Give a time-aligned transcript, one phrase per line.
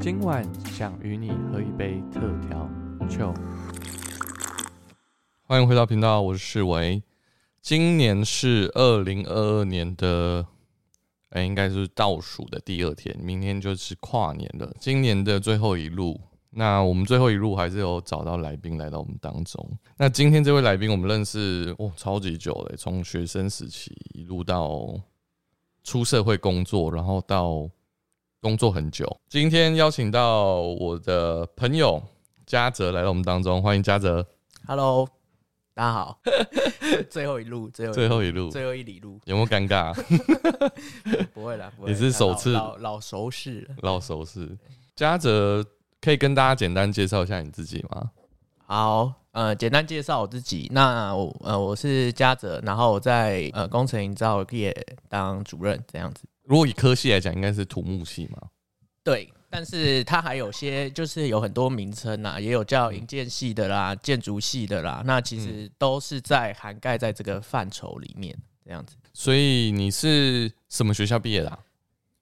[0.00, 2.66] 今晚想与你喝一杯特调
[3.06, 3.34] 酒。
[5.42, 7.02] 欢迎回到频道，我是世维。
[7.60, 10.46] 今年是二零二二年的，
[11.28, 14.74] 哎，应该是倒数的第二天，明天就是跨年了。
[14.80, 19.70] 今年的最后一路，那我们最后一路还是有找到来宾来到我们当中。
[19.98, 24.98] 那今天这位来宾，我们认识哦，超级久了，从学生时期一路到
[25.84, 27.68] 出社会工作，然后到
[28.40, 29.20] 工作很久。
[29.28, 32.02] 今天邀请到我的朋友
[32.46, 34.26] 嘉泽来到我们当中，欢迎嘉泽。
[34.66, 35.06] Hello，
[35.74, 36.18] 大家好。
[37.10, 39.94] 最后一路，最后最后一路最后一里路，有没有尴尬？
[41.34, 43.74] 不会啦，不会你是首次老老老熟识了。
[43.82, 44.56] 老熟识
[44.96, 45.62] 嘉泽，
[46.00, 48.10] 可以跟大家简单介绍一下你自己吗？
[48.64, 50.66] 好，呃，简单介绍我自己。
[50.72, 54.74] 那我呃我是嘉泽，然后我在呃工程营造业
[55.10, 56.24] 当主任这样子。
[56.44, 58.48] 如果以科系来讲，应该是土木系嘛？
[59.02, 68.96] 对，但是它还有些就是有很多名称啊，也有叫营建系的啦、建筑系的啦，那其实都是在涵盖在这个范畴里面这样子。
[69.12, 71.58] 所以你是什么学校毕业的啊、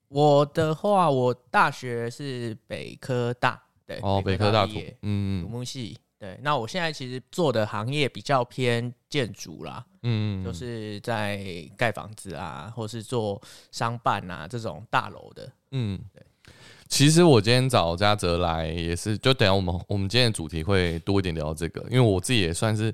[0.07, 5.97] 我的话，我大学是北科大，对，哦，北科大土毕业，土嗯木系。
[6.19, 11.39] 对，那我现在其实做的行业比较偏建筑啦，嗯，就是在
[11.77, 15.49] 盖房子啊，或是做商办啊这种大楼的。
[15.71, 15.97] 嗯，
[16.89, 22.93] 其实我今天找嘉泽来也是，就等下我们我们今天的主题会多一点聊这个，因为我自己也算是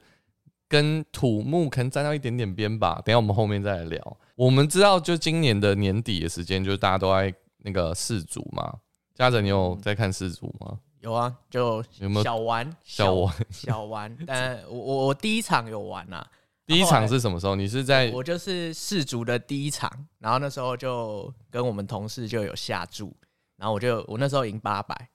[0.67, 3.01] 跟土木可能沾到一点点边吧。
[3.03, 4.17] 等下我们后面再来聊。
[4.35, 8.71] 我们知道，就今年的年底的时间，就是大家都在那个世足嘛。
[9.15, 10.77] 嘉泽，你有在看世足吗？
[11.05, 14.17] 有啊，就有没有小玩小玩小玩？
[14.25, 16.27] 但我我我第一场有玩啊，
[16.65, 17.55] 第一场是什么时候？
[17.55, 23.15] 你是在我就是世足的第一场，然后那时候就跟我们同事就有下注，
[23.55, 25.09] 然后我就我那时候赢八百，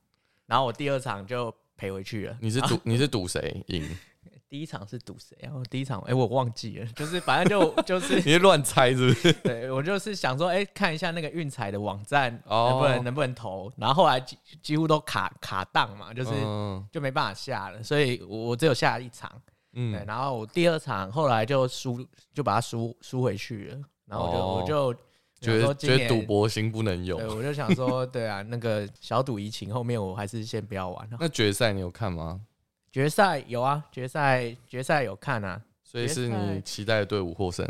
[0.47, 2.37] 然后我第二场就赔回去了。
[2.41, 3.85] 你是赌你是赌谁赢？
[4.51, 5.37] 第一场是赌谁？
[5.41, 9.33] 然后第一场哎、我忘记了， 就是反正就 就是你乱猜是不是？
[9.45, 19.31] 对我就是想说，哎、看一下那个运彩的网站哦能不能、能不能投，然后后来几几乎都卡卡档嘛，就是、嗯就没办法下了，所以我我只有下一场，
[19.73, 24.95] 对，嗯，然后我第二场后来就输，就把它输输回去了，然后我就、哦我就
[25.41, 27.27] 觉得觉得赌博心不能有对，。
[27.29, 31.17] 我就想说，对啊，那个小赌怡情，后面我还是先不要玩了。
[31.19, 32.41] 那决赛你有看吗？
[32.91, 35.63] 决赛有啊，决赛决赛有看啊。
[35.83, 37.67] 所以是你期待的队伍获胜，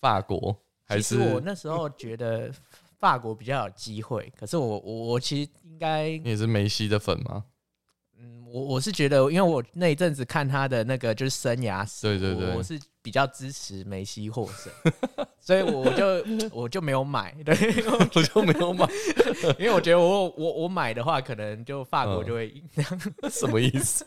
[0.00, 2.52] 法国还其是实我那时候觉得
[2.98, 7.44] 法国比较有机会，可是我我我其实应该，你也是梅西的粉吗？
[8.24, 14.72] 嗯，我我是觉得，因为我那一阵子看他的那个就是生涯史，对对对我我是比较支持梅西获胜，
[15.40, 17.54] 所以我就 我就没有买，对，
[18.14, 18.88] 我就没有买，
[19.58, 22.62] 因为我觉得我我我买的话，可能就法国嗯就会赢。
[23.30, 24.04] 什么意思？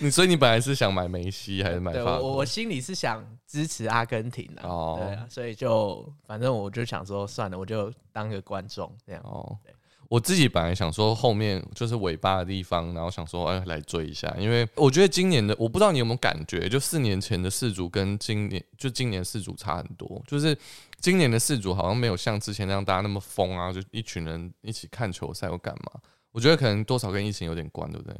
[0.00, 2.44] 你所以你本来是想买梅西还是买对法国我我？
[2.44, 9.22] 心里是想支持阿根廷的、哦对啊，所以就反正我就想说算了，我就当个观众这样。
[9.24, 9.72] 哦对，
[10.08, 20.56] 我自己本来想说后面就是尾巴的地方，然后想说哎来追一下，因为我觉得今年的我不知道你有没有感觉，就四年前的世足跟今年就今年世足差很多，就是
[21.00, 26.00] 今年的世足好像没有像之前那样大家那么疯啊，就一群人一起看球赛或干嘛。
[26.32, 28.14] 我觉得可能多少跟疫情有点关，对不对？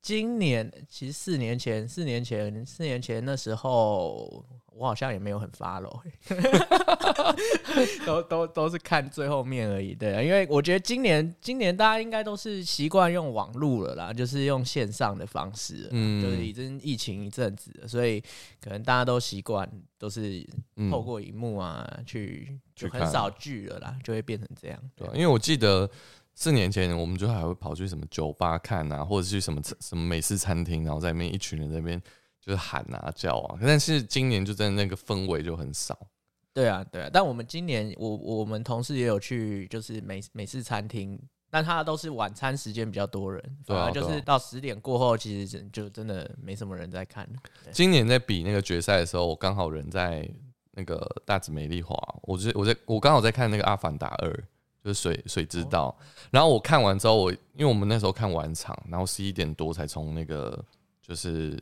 [0.00, 4.42] 今年其实四年前，四年前，四年前那时候，
[4.78, 6.00] 我好像也没有很 follow，
[8.06, 9.94] 都都都是看最后面而已。
[9.94, 18.20] 对啊，因为我觉得今年今年大家应该都是习惯用网络了啦，就是用线上的方式，嗯就是已经疫情一阵子了，所以
[18.60, 19.68] 可能大家都习惯
[19.98, 20.46] 都是
[20.76, 24.78] 嗯透过荧幕啊、去，就很少聚了啦，就会变成这样。
[24.94, 25.90] 对啊，因为我记得
[26.34, 32.00] 四年前我们就还会跑去什么酒吧看啊，或者去什么什么美式餐厅，然后在那边一群人在那边
[32.40, 33.58] 就是喊啊叫啊。
[33.60, 35.98] 但是今年就真的那个氛围就很少。
[36.54, 41.16] 对啊，对啊，但我们今年我我们同事也有去，就是美美式餐厅，
[41.50, 47.28] 但他都是晚餐时间比较多人，对啊反而就是到十点过后，其实真就真的没什么人在看。
[47.70, 50.28] 今年在比那个决赛的时候，我刚好人在
[50.72, 54.28] 那个大紫美丽华，我就我在我刚好在看那个《阿凡达二》，
[54.82, 55.96] 就是水水之道。
[56.32, 60.64] 然后我看完之后，我因为我们那时候看晚场，然后十一点多才从那个
[61.00, 61.56] 就是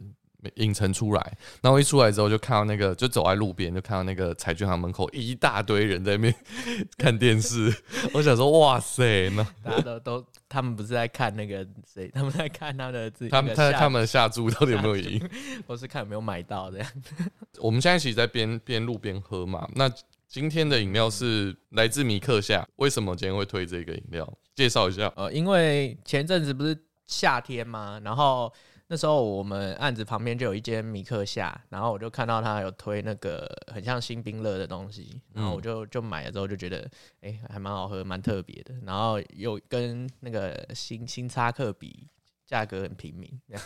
[0.57, 6.35] 影城出来，然后一出来之后就看到那个，就走在路边就看到那个彩券行门口一大堆人在那边
[6.97, 7.75] 看电视，
[8.13, 15.29] 我想说哇塞，那大家都都，他们不是在看那个谁，他们在看他的自己他们他他们的下注到底有没有赢？
[15.67, 16.89] 或是看有没有买到这样。
[17.59, 19.91] 我们现在其实在边边路边喝嘛，那
[20.29, 24.31] 今天的饮料是来自米克夏，为什么今天会推这个饮料？
[24.55, 25.13] 介绍一下。
[25.17, 28.53] 呃，因为前阵子不是夏天嘛，然后
[28.89, 36.89] 那时候我们案子旁边就有一间米克夏，然后我就看到他有推那个很像新冰乐的东西，然后我就就买了之后就觉得，
[37.21, 42.09] 哎、还蛮好喝，蛮特别的，然后又跟那个新新叉克比。
[42.47, 43.29] 价格很平民，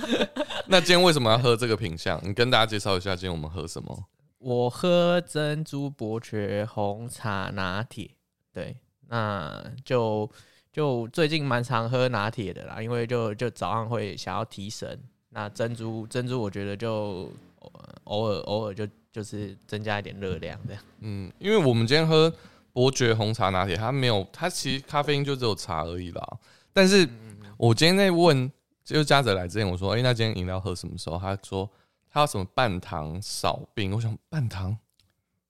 [0.66, 2.18] 那今天为什么要喝这个品相？
[2.26, 4.06] 你跟大家介绍一下，今天我们喝什么？
[4.38, 8.10] 我喝珍珠伯爵红茶拿铁，
[8.50, 8.74] 对，
[9.08, 10.26] 那就
[10.72, 14.98] 就最近蛮常喝拿铁的啦，因为就就早上会想要提神。
[15.28, 17.30] 那珍珠珍珠，我觉得就
[17.60, 17.70] 呃
[18.04, 20.82] 偶尔偶尔就就是增加一点热量这样。
[21.00, 22.32] 嗯，因为我们今天喝
[22.72, 26.38] 伯爵红茶拿铁，它没有，它其实咖啡因就只有茶而已啦。
[26.72, 27.08] 但是
[27.58, 28.50] 我今天在问，
[28.82, 31.18] 就是嘉泽来之前，我说，哎、那今天饮料喝什么时候？
[31.18, 31.68] 他说
[32.10, 33.94] 他要什么半糖少冰。
[33.94, 34.76] 我想半糖，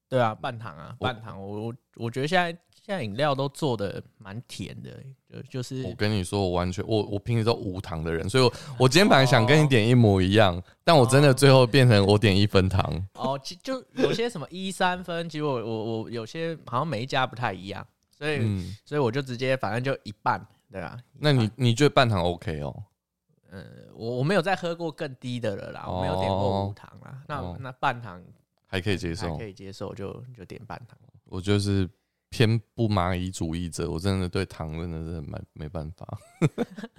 [0.09, 4.91] 对啊，半糖啊，半糖，我我我觉得现在现在饮料都做的蛮甜的，
[5.31, 13.07] 就就是我跟你说，我完全我我平时都无糖的人，所以我我今天本来想跟你点一模一样，但我真的最后变成我点一分糖。
[13.15, 20.99] 哦，其就有些什么一三分，其实我我我有些好像每一家不太一样，所以、嗯，所以我就直接反正就一半，对啊。
[21.21, 22.83] 那你你觉得半糖 OK 哦？
[23.51, 23.65] 呃，
[23.95, 27.23] 我我没有再喝过更低的了啦，我没有点过无糖啦。
[27.29, 28.21] 那、哦那半糖
[28.67, 29.45] 还可以接还受可。
[29.45, 30.99] 以接受，就就点半糖。
[31.27, 31.89] 我就是
[32.33, 36.19] 偏不蚂蚁主义者，我真的对糖真的是没没办法。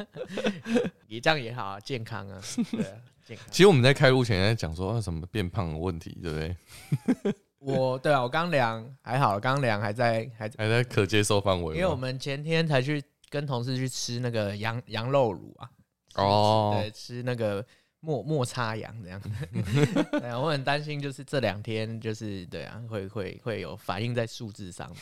[1.09, 2.39] 也这样也好啊，健康啊，
[2.69, 3.47] 对啊，健康。
[3.49, 7.33] 其实我们在开录前在讲说啊什么变胖的问题，对不对？
[7.57, 11.75] 我对啊，我刚量还好，刚量还在还在，还在可接受范围。
[11.75, 15.69] 因为我们前天才去跟同事去吃那个羊羊肉乳啊，
[16.15, 17.65] 哦对，吃那个
[18.03, 19.21] 莫莫叉羊这样。
[20.11, 24.93] 对啊，我很担心，就是这两天就是对啊，会会会有反映在数字上。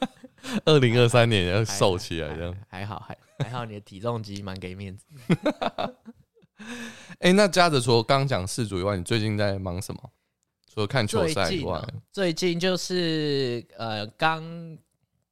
[0.64, 2.56] 二零二三年要瘦起来这样。
[2.68, 5.04] 还还好，还还好，你的体重机蛮给面子。
[7.20, 10.10] 哎、那嘉泽除了刚刚讲事主以外，你最近在忙什么？
[10.72, 14.78] 除了看球最赛以外，最近就是呃，刚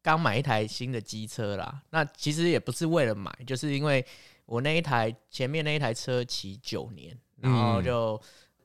[0.03, 1.83] 刚买一台新的机车啦。
[1.91, 4.05] 那其实也不是为了买，就是因为
[4.47, 8.21] 我那一台前面那一台车骑九年，然后嗯就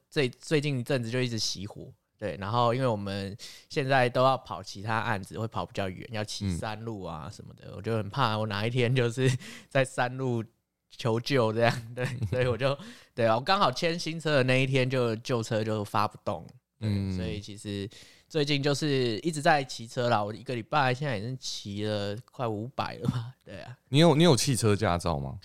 [0.10, 1.92] 最最近一阵子就一直熄火。
[2.18, 3.36] 对，然后因为我们
[3.68, 9.28] 现在都要跑其他案子，会跑比较远，要骑嗯山路啊什么的，我就很怕我哪一天就是
[9.68, 10.44] 在山路
[10.92, 11.76] 求救这样。
[11.96, 12.78] 对，所以我就
[13.16, 16.46] 对啊，我刚好签新车的那一天就旧车就发不动。
[16.80, 17.90] 对，嗯所以其实
[18.30, 20.24] 最近就是一直在骑车啦。
[20.24, 23.34] 我一个礼拜现在已经骑了快五百了吧？
[23.44, 25.40] 对啊，你有你有汽车驾照吗？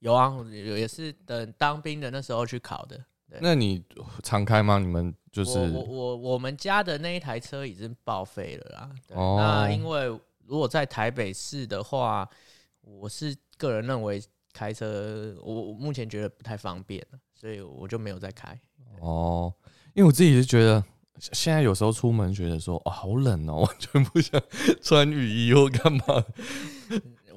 [0.00, 3.02] 有啊，有也是等当兵的那时候去考的。
[3.40, 3.82] 那你
[4.22, 4.78] 常开吗？
[4.78, 8.90] 你们就是我我我我们家的那一台车已经报废了啦。
[9.08, 10.06] 那因为
[10.44, 12.28] 如果在台北市的话，
[12.82, 14.20] 我是个人认为
[14.52, 18.60] 开车我我目前觉得不太方便了，所以我就没有再开。
[18.98, 19.54] 哦，
[19.94, 20.84] 因为我自己是觉得。
[21.34, 24.40] 现在有时候出门觉得说哦好冷哦，完全不想
[24.80, 26.02] 穿雨衣或干嘛。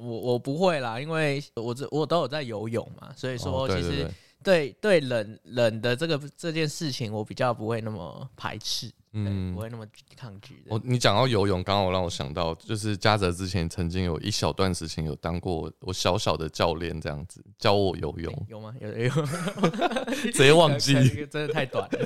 [0.04, 4.08] 我我不会啦，因为我这我都有在游泳嘛，所以说其实
[4.42, 10.62] 对对冷冷的这个这件事情，我比较不会那么排斥，嗯，嗯不，会那么抗拒。
[10.68, 18.74] 我你讲到游泳，刚好让我想到，就是嘉泽之前曾经有一小段时间有当过我小小的教练，这样子教我游泳，有吗？
[18.80, 19.10] 有有，
[20.30, 20.92] 直接忘记
[21.26, 21.98] 真的太短了。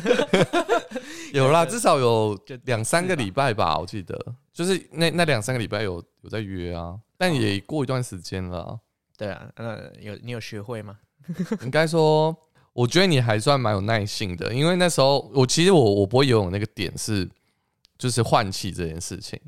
[1.35, 4.17] 有啦，至少有就两三个礼拜吧，我记得，
[4.53, 8.79] 就是那那两三个礼拜有有在约啊，但也过一段时间了啊，
[9.19, 10.97] 对啊，呃，有你有学会吗？
[11.63, 12.35] 应该说，
[12.73, 17.29] 我觉得你还算蛮有耐性的，因为那时候我其实我我不会游泳那个点是
[17.99, 19.39] 就是换气这件事情，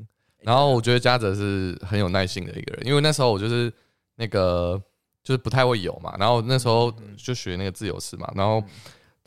[0.41, 3.73] 然后我觉得嘉泽是很有耐性的一个人，因为那时候我就是
[4.17, 4.79] 那个
[5.23, 8.63] 就是不太会游嘛，然后那时候就学那个自由式嘛，然后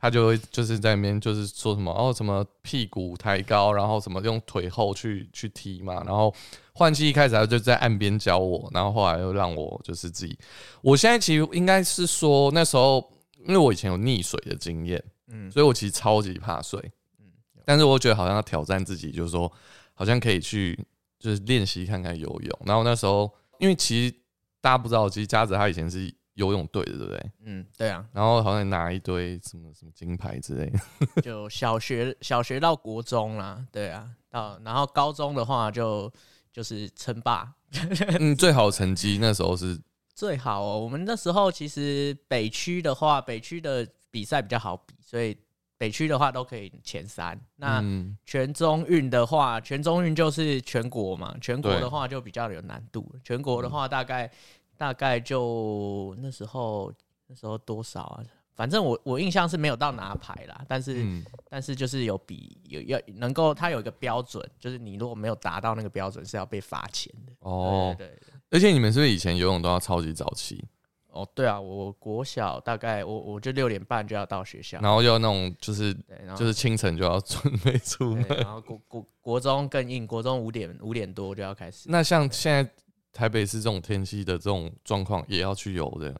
[0.04, 6.36] 他就会就是在那边就是说什么哦什么屁股抬高，然后什么用腿后去去踢嘛，然后
[6.74, 10.38] 换气一开始他就在岸边教我，然后后来又让我就是自己，
[10.82, 13.02] 我现在其实应该是说那时候
[13.48, 16.78] 因为我以前有溺水的经验，嗯所以我其实超级怕水，
[17.22, 17.28] 嗯
[17.64, 19.50] 但是我觉得好像要挑战自己，就是说
[19.94, 20.78] 好像可以去
[21.18, 22.60] 就是练习看看游泳。
[22.66, 24.14] 然后那时候因为其实
[24.60, 27.32] 大家不知道，其实嘉子他以前是游泳队的，对不对？
[27.46, 30.80] 嗯，对啊，然后好像拿一堆什么什么金牌之类的。
[31.22, 36.12] 就小学小学到国中啦，对啊，到然后高中的话就
[36.52, 37.54] 就是称霸
[38.20, 39.80] 嗯，最好成绩那时候是
[40.16, 40.80] 最好哦。
[40.80, 45.36] 我们那时候其实北区的话，北区的比赛比较好比，所以
[45.78, 47.40] 北区的话都可以前三。
[47.56, 53.12] 那嗯全中运的话，全中运就是全国嘛，全国的话就比较有难度。
[53.24, 54.32] 全国的话，大概、
[54.78, 56.94] 大概就那时候
[57.28, 58.24] 那时候多少啊？
[58.56, 67.34] 反正我我印象是没有到拿牌啦，但是、嗯，但是就是有比有要能够，它有一个标准，就是你如果没有达到那个标准是要被罚钱的。
[67.40, 68.16] 哦，对。
[68.52, 70.64] 而且你们是不是以前游泳都要超级早起，
[71.08, 75.92] 哦，对啊，我国小大概我我就六点半就要到学校，然后又那种就是
[76.38, 78.24] 就是清晨就要 准备出门。
[78.38, 81.90] 然后国国国中更硬，国中五点五点多就要开始。
[81.90, 82.72] 那像现在
[83.14, 86.20] 台北市这种天气的这种状况，也要去游的，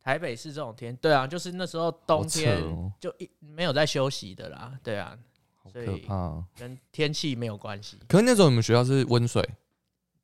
[0.00, 5.16] 台北市这种天，对啊，就是那时候冬天哦就一没有在休息的啦，对啊，
[5.62, 6.44] 好所以可怕啊。
[6.56, 7.98] 跟天气没有关系。
[8.08, 9.48] 可是那时候你们学校是温水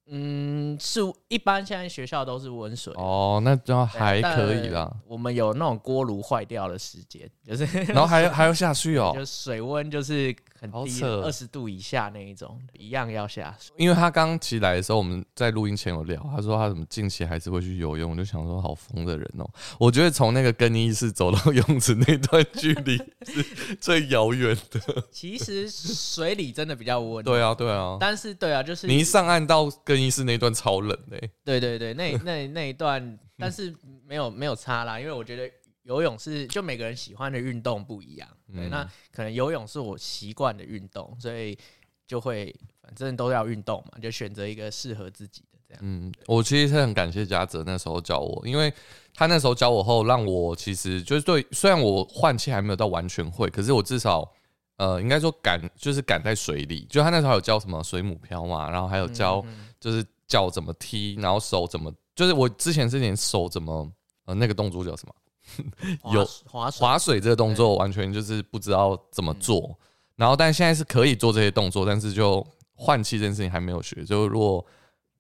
[0.07, 4.93] 嗯，是一般现在学校都是温水，哦，那这样还可以啦。。
[5.07, 13.75] 我们有那种锅炉坏掉的时间，就是然后还还要下去哦 就，水温就是很低，二十度以下那一种，一样要下水。
[13.77, 19.51] 因为他刚起来的时候，我们在录音前有聊，他说他怎么近期还是会去游泳，我就想说好疯的人哦、
[19.81, 23.43] 我觉得从那个更衣室走到泳池那段距离是
[23.81, 24.81] 最遥远的。
[25.11, 33.75] 其实水里真的比较温，对啊，对啊，但是对啊，就是你一上岸到更衣室那段超冷的、欸，对对对，那那那一段，但是
[34.07, 35.51] 没有没有差啦，因为我觉得
[35.83, 38.71] 游泳是就每个人喜欢的运动不一样，对，嗯。
[38.71, 41.59] 那可能游泳是我习惯的运动，所以
[42.07, 45.81] 就会反正都要运动嘛，就选择一个适合自己的这样。
[45.83, 48.73] 嗯，我其实是很感谢嘉泽那时候教我，因为
[49.15, 54.31] 他那时候教我后，让我其实就是对，虽然我换气还没有到完全会，可是我至少
[54.77, 63.91] 呃，应该说敢就是敢在水里，就他那时候有教什么水母漂嘛，然后还有教嗯就是脚怎么踢，然后手怎么，就是我之前是连手怎么
[64.25, 65.22] 呃那个动作叫什么滑
[66.13, 67.21] 有滑水划水。
[67.21, 69.79] 这个动作，完全就是不知道怎么做，
[70.17, 74.65] 然后但现在是可以做这些动作，但是就换气这件事情还没有学，就如果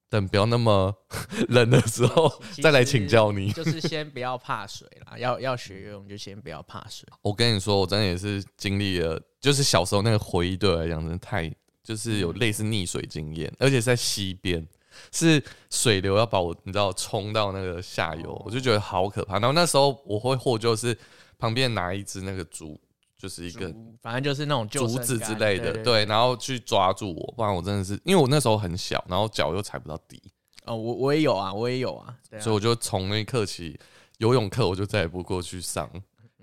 [0.08, 0.94] 等不要那么
[1.48, 2.30] 冷的时候
[2.62, 3.50] 再来请教你。
[3.52, 7.08] 就是先不要怕水啦，要要学游泳就先不要怕水。
[7.22, 11.50] 我跟你说，我真的也是经历了，就是小时候那个回忆对我来讲，真的太
[11.82, 14.66] 就是有类似溺水经验，而且是在溪边，
[15.10, 19.34] 是水流要把我你知道冲到那个下游，我就觉得好可怕。
[19.34, 20.96] 然后那时候我会获救是
[21.38, 22.78] 旁边拿一只那个竹，
[23.18, 30.22] 就是一个反正就是那种竹子之类的，对对，然后去抓住我，不然我真的是因为我那时候很小，然后脚又踩不到底，
[30.64, 33.78] 哦，我我也有啊，我也有啊所以我就从那一刻起，
[34.18, 35.90] 游泳课我就再也不过去上。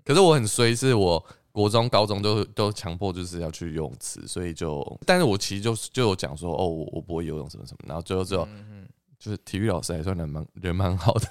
[0.05, 1.23] 可是我很衰，是我
[1.59, 8.87] 国中、高中都都强迫就是要去游泳池，所以就，但是我其实就就有讲说，哦，我我不会游泳什么什么，然后最后最后嗯
[9.19, 11.27] 就是体育老师还算人蛮人蛮好的，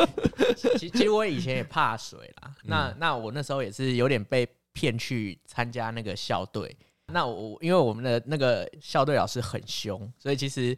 [0.78, 2.70] 其其实我以前也怕水啦， 嗯。
[2.70, 6.74] 那那我那时候也是有点被骗去参加那个校队。
[7.12, 10.74] 那我因为我们的那个校队老师很凶，所以其实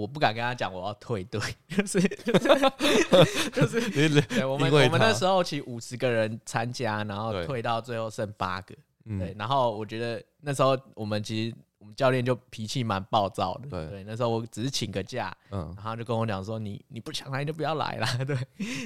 [0.00, 2.00] 我不敢跟他讲我要退队， 就是
[3.52, 3.80] 就是
[4.28, 8.74] 对我们我们那时候其实五十个人参加，然后退到最后剩八个，
[9.04, 13.86] 嗯对，然后我觉得那时候我们其实我们教练就脾气蛮暴躁的，对。
[13.88, 15.60] 对，那时候我只是请个假，嗯。
[15.76, 18.36] 然后他就跟我讲说你你不想来就不要来啦， 对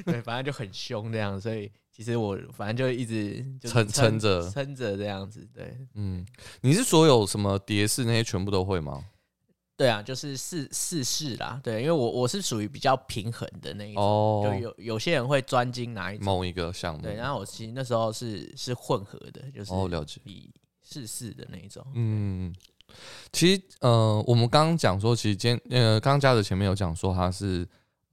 [0.05, 4.49] 对，反正就很凶这样，所以其实我反正就一直撑撑着。
[4.51, 5.75] 撑着这样子，对。
[5.95, 6.25] 嗯，
[6.61, 9.03] 你是所有什么蝶式那些全部都会吗？
[9.79, 20.19] 对啊，就是四四式啦，对，因为我我是属于比较平衡的那一种，哦就，有有些人会专精哪一种，某一个项目，对，然后我其实那时候是是混合的，就是哦，了解。
[20.25, 20.51] 比
[20.83, 22.53] 四式的那一种，嗯，
[23.31, 27.65] 其实呃，我们刚刚讲说，其实今天呃，刚刚嘉德前面有讲说他是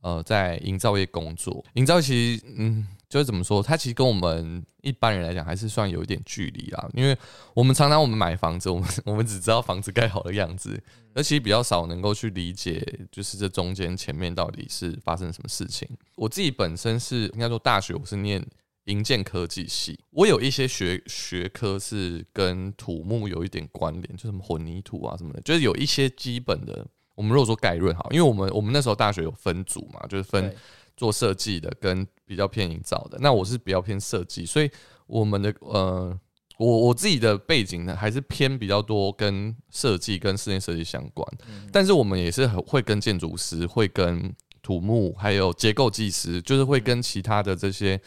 [0.02, 7.16] 呃在营造业工作，营造业其实嗯，就是怎么说，它其实跟我们一般人来讲还是算有一点距离啦，因为
[7.54, 10.82] 我们常常我们买房子，我们我们只知道房子盖好的样子，
[11.14, 15.88] 而其实比较少能够去理解，就是这中间前面到底是发生什么事情。
[16.16, 18.44] 我自己本身是应该说大学我是念
[18.86, 26.86] 营建科技系，我有一些学学科是跟土木有一点关联，就什么混凝土啊什么的，就是有一些基本的。
[27.14, 30.56] 我们如果说概论好，因为我们我们那时候大学有分组嘛，就是分对
[30.96, 33.18] 做设计的跟比较偏营造的。
[33.20, 34.70] 那我是比较偏设计，所以
[35.06, 36.18] 我们的呃，
[36.58, 41.26] 我我自己的背景呢，还是偏比较多跟设计跟室内设计相关。
[41.48, 48.00] 嗯但是我们也是很会跟建筑师，会跟土木，还有结构技师，就是会跟其他的这些。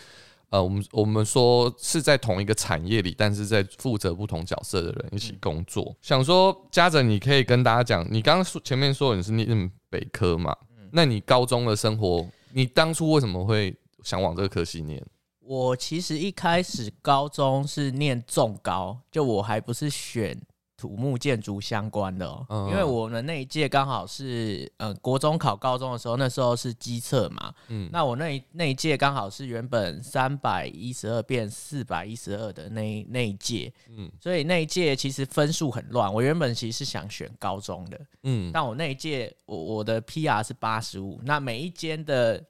[0.51, 5.95] 呃，我们我们说是在同一个产业里，但是在负责不同角色的人一起工作。
[6.01, 10.57] 想说，嘉泽，你可以跟大家讲，你刚刚说前面说你是念北科嘛？
[10.91, 15.03] 那你高中的生活，你当初为什么会想往这个科系念？
[15.39, 20.39] 我其实一开始高中是念重高，就我还不是选
[20.79, 34.09] 土木建筑相关的哦，嗯因为我们那一届刚好是呃国中考高中的时候，那时候是机测嘛，嗯，那我那一那一届刚好是原本三百一十二变四百一十二的那一那一届，嗯。
[34.21, 36.11] 所以那一届其实分数很乱。
[36.13, 38.49] 我原本其实是想选高中的，嗯。
[38.53, 42.41] 但我那一届我我的 PR 是八十五，那每一间的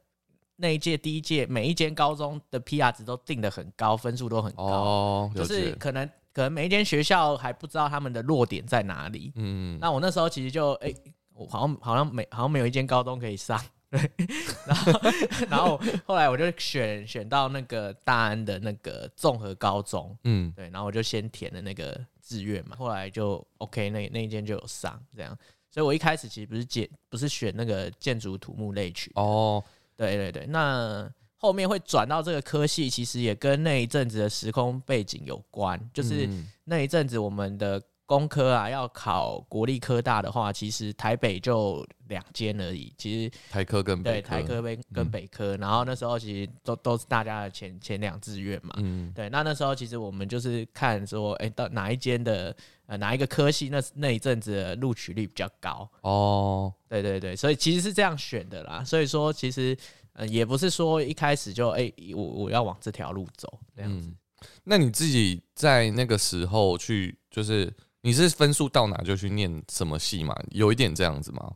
[0.57, 6.07] 那一届第一届每一间高中的 PR 值都定的很高，分数都很高，哦，就，是可能
[6.39, 9.33] 可能每一间学校还不知道他们的弱点在哪里。
[9.35, 10.93] 嗯那我那时候其实就哎、
[11.33, 13.99] 我好像好像没好像没有一间高中可以上，对，
[14.65, 15.01] 然后
[15.51, 20.49] 然后后来我就选选到那个大安的那个综合高中，嗯。
[20.55, 25.37] 对，然后我就先填了那个志愿嘛，后来就 OK，那那一间就有上这样，
[25.69, 29.61] 所以我一开始其实不是建不是选那个建筑土木类群，哦，
[29.97, 36.47] 对对对，那后面会转到这个科系，其实也跟那一阵子的时空背景有关，就是嗯。
[36.65, 49.11] 那一阵子我们的工科啊要考国立科大的话，其实台北就两间而已，其实台科跟对北台科跟跟北科，然后那时候其实都都是大家的前前两志愿嘛，嗯。
[49.15, 52.55] 对，那那时候其实我们就是看说，哎、到哪一间的
[52.85, 58.83] 呃哪一个科系，那那一阵子的录取率比较高，哦，对对对，所以其实是这样选的啦。
[58.83, 59.75] 所以说，其实
[60.13, 64.07] 呃也不是说一开始就哎、我我要往这条路走这样子。
[64.07, 64.15] 嗯，
[64.63, 70.35] 那你自己在那个时候去，就是你是分数到哪就去念什么系嘛？
[70.51, 71.51] 有一点这样子吗？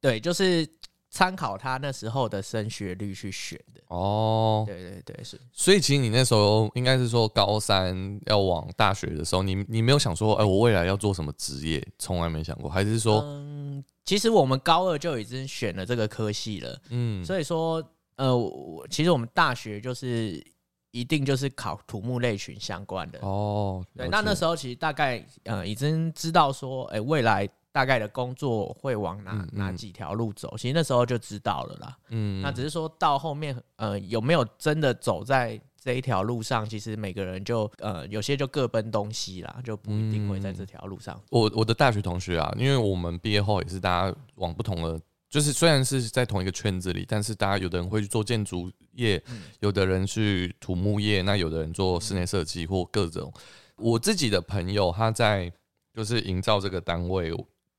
[0.00, 0.66] 对，就是
[1.10, 3.80] 参考他那时候的升学率去选的。
[3.88, 5.40] 哦，对对对，是。
[5.52, 17.82] 所以其实你那时候应该是说高三要往大学的时候，你你没有想说，哎、我未来要做什么职业，从来没想过，还是说，嗯，其实我们高二就已经选了这个科系了，嗯，所以说，
[18.16, 20.44] 呃，我我其实我们大学就是
[20.90, 23.18] 一定就是考土木类群相关的。
[23.20, 27.48] 哦，对，那那时候其实大概呃已经知道说，哎、未来
[27.78, 31.96] 大概的工作会往哪、哪几条路走，其实那时候就知道了啦。
[32.08, 41.22] 嗯，那只是说到后面，呃，有没有真的走在这一条路上，其实每个人就呃有些就各奔东西啦，就不一定会在这条路上。
[41.30, 53.32] 我我的大学同学啊，因为我们毕业后也是大家往不同的，就是虽然是在同一个圈子里，但是大家有的人会去做建筑业，嗯有的人去土木业，那有的人做室内设计或各种。
[53.76, 55.52] 我自己的朋友他在
[55.94, 57.32] 就是营造这个单位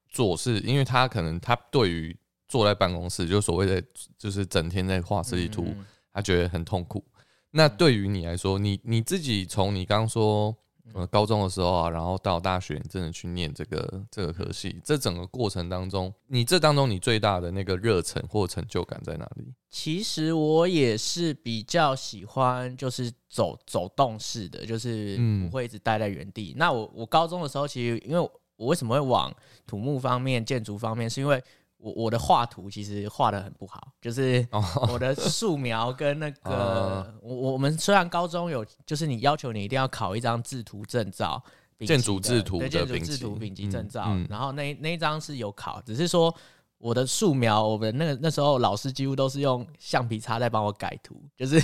[0.09, 2.17] 做，是因为他可能他对于
[2.47, 3.83] 坐在办公室，就所谓的
[4.17, 7.03] 就是整天在画设计图，嗯他觉得很痛苦。
[7.51, 10.55] 那对于你来说，你你自己从你刚刚说
[10.93, 19.53] 呃高中的时候啊，然后到大学，你真的去念这个这个科系，这整个过程当中，你这当中你最大的那个热忱或成就感在哪里？
[19.69, 26.55] 其实我也是比较喜欢就是走走动式的，就是嗯不会一直待在原地。
[26.57, 29.33] 那我我高中的时候，其实因为我为什么会往
[29.65, 31.41] 土木方面、建筑方面，是因为
[31.77, 41.41] 我我的画图其实画的很不好，就是哦，我的素描跟那个啊我我们虽然高中有，就是你要求你一定要考一张制图证照。
[41.87, 46.35] 建筑制图建筑制图丙级嗯证照，嗯然后那那一张是有考，只是说
[46.77, 51.57] 我的素描，我们那个那时候老师几乎都是用橡皮擦在帮我改图，就是、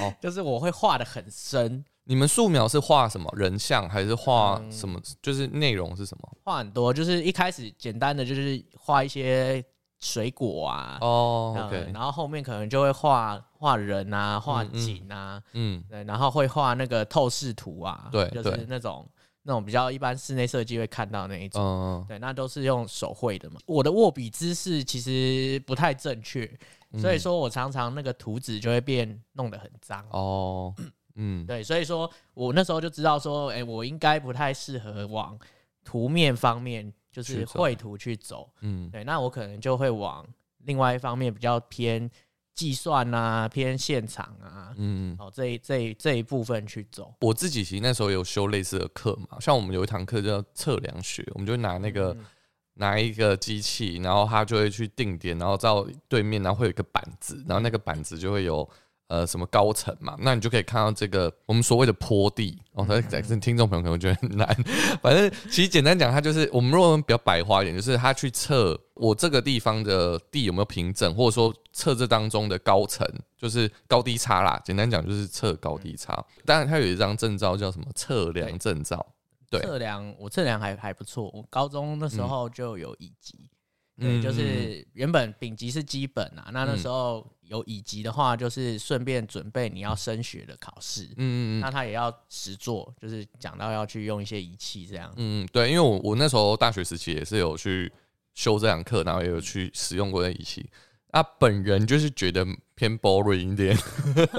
[0.00, 5.00] 哦 就是我会画的很深，你们素描是画什么人像，还是画嗯什么？
[5.22, 6.36] 就是内容是什么？
[6.44, 9.64] 画很多，就是一开始简单的就是画一些
[10.00, 19.08] 水果啊，哦嗯，OK，然后后面可能就会画画人啊，画景啊，嗯对，然后会画那个透视图啊，对就是那种
[19.44, 21.62] 那种比较一般室内设计会看到那一种。
[21.62, 23.60] 嗯对，那都是用手绘的嘛。
[23.66, 26.50] 我的握笔姿势其实不太正确，
[26.92, 30.04] 嗯所以说我常常那个图纸就会变弄得很脏。
[30.10, 30.74] 哦，
[31.14, 35.38] 嗯，对，所以说我那时候就知道说，哎、我应该不太适合往
[35.84, 38.50] 图面方面，就是绘图去走。
[38.60, 40.26] 嗯对，那我可能就会往
[40.64, 42.10] 另外一方面比较偏
[42.54, 45.16] 计算啊，偏现场啊，嗯。
[45.18, 47.14] 哦，这一这一这一部分去走。
[47.20, 52.24] 我自己其实那时候有修类似的课嘛，像我们有一堂课叫测量学，我们就拿那个、嗯
[52.76, 58.66] 拿一个机器，然后它就会去定点，然后到对面，然后会有一个板子，然后那个板子就会有
[59.12, 63.02] 呃什么高层嘛，那你就可以看到这个我们所谓的坡地哦，嗯。
[63.02, 64.48] 它但听众朋友可能觉得很难，
[65.02, 74.58] 反正其实简单讲，它就是我们如果比较白话一点，就是它去测我这个地方的地有没有平整，或者说测这当中的高层，就是高低差啦。
[74.64, 76.24] 简单讲就是测高低差。
[76.46, 79.04] 当然，它有一张证照叫什么测量证照，
[79.50, 83.50] 对测量我测量还还不错，我高中那时候就有乙级，
[83.98, 91.04] 对，嗯就是原本丙级是基本啊，那那时候有乙级的话，就是顺便准备你要升学的考试。
[91.04, 95.12] 嗯嗯嗯那他也要实做，就是讲到要去用一些仪器这样。
[95.16, 97.92] 嗯，对，因为我我那时候大学时期也是有去
[98.34, 100.68] 修这堂课，然后也有去使用过那仪器。
[101.10, 102.42] 啊，本人就是觉得
[102.74, 103.76] 偏 boring 一点，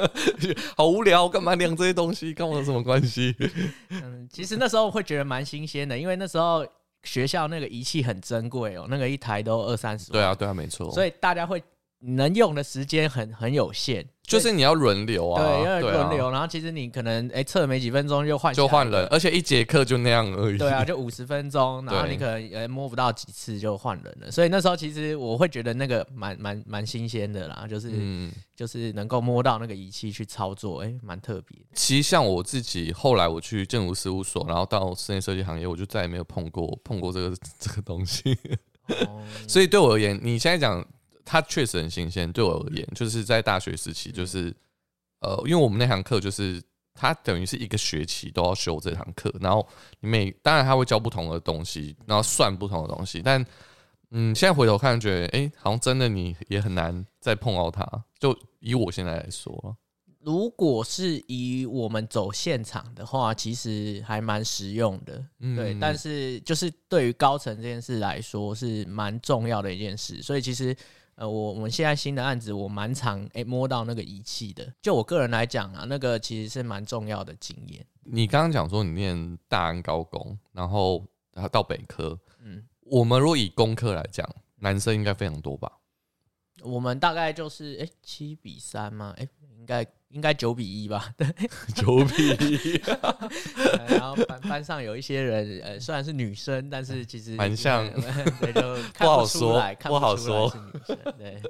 [0.76, 3.36] 好无聊，干嘛量这些东西，跟我有什么关系？
[3.90, 6.66] 嗯，其实那时候会觉得蛮新鲜的，因为那时候
[7.04, 10.14] 学校那个仪器很珍贵哦，那个一台都二三十万。
[10.14, 11.64] 对啊，对啊，没错，所以大家会
[12.06, 20.58] 能用的时间很很有限，就是你要轮流啊，对，因为对啊轮流，然后其实你可能哎测没几分钟就换就换人，而且一节课就那样而已。
[20.58, 31.58] 对啊，就五十分钟，然后你可能呃摸不到几次就换人了，所以那时候其实我会觉得那个蛮蛮蛮新鲜的啦，就是、嗯，就是能够摸到那个仪器去操作，哎、蛮特别。
[31.74, 38.38] 其实像我自己，后来我去建筑事务所，然后到室内设计行业，我就再也没有碰过碰过这个 这个东西。
[39.08, 40.86] 哦，所以对我而言，你现在讲
[41.26, 42.32] 它确实很新鲜。
[42.32, 44.54] 对我而言，就是在大学时期，就是
[45.22, 46.62] 呃，因为我们那堂课就是
[46.94, 49.68] 它等于是一个学期都要修这堂课，然后
[50.02, 53.44] 你每当然他会教不同的东西，然后算不同的东西，但
[54.12, 57.84] 嗯，现在回头看，觉得哎、诶好像真的你也很难再碰到它。
[58.20, 59.76] 就以我现在来说，
[60.20, 65.76] 如果是以我们走现场的话，其实还蛮实用的，嗯对。
[65.80, 70.76] 但是就是对于高层这件事来说，是蛮重要的一件事，所以其实。
[71.24, 74.74] 呃，我我们现在新的案子，我蛮常诶、摸到那个仪器的。
[74.82, 77.86] 就我个人来讲啊，那个其实是蛮重要的经验。
[78.04, 85.72] 你刚刚讲说你念大安高工，然后然后到北科，嗯，我们如果以工科来讲，男生应该非常多吧？
[86.64, 89.14] 我们大概就是哎七、比三吗？
[89.18, 91.14] 诶、应该应该九比一吧。
[91.18, 91.28] 对，
[91.76, 92.82] 九比
[93.78, 97.88] 呃 然后班班上有一些人，呃，虽然是女生，但是其实蛮像
[98.42, 100.98] 对，就不好说不好说是女生。
[101.18, 101.42] 对，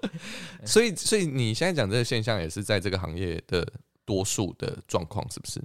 [0.66, 3.66] 所以，所以你现在讲这个现象，也是在这个行业的
[4.06, 5.62] 多数的状况，是不是？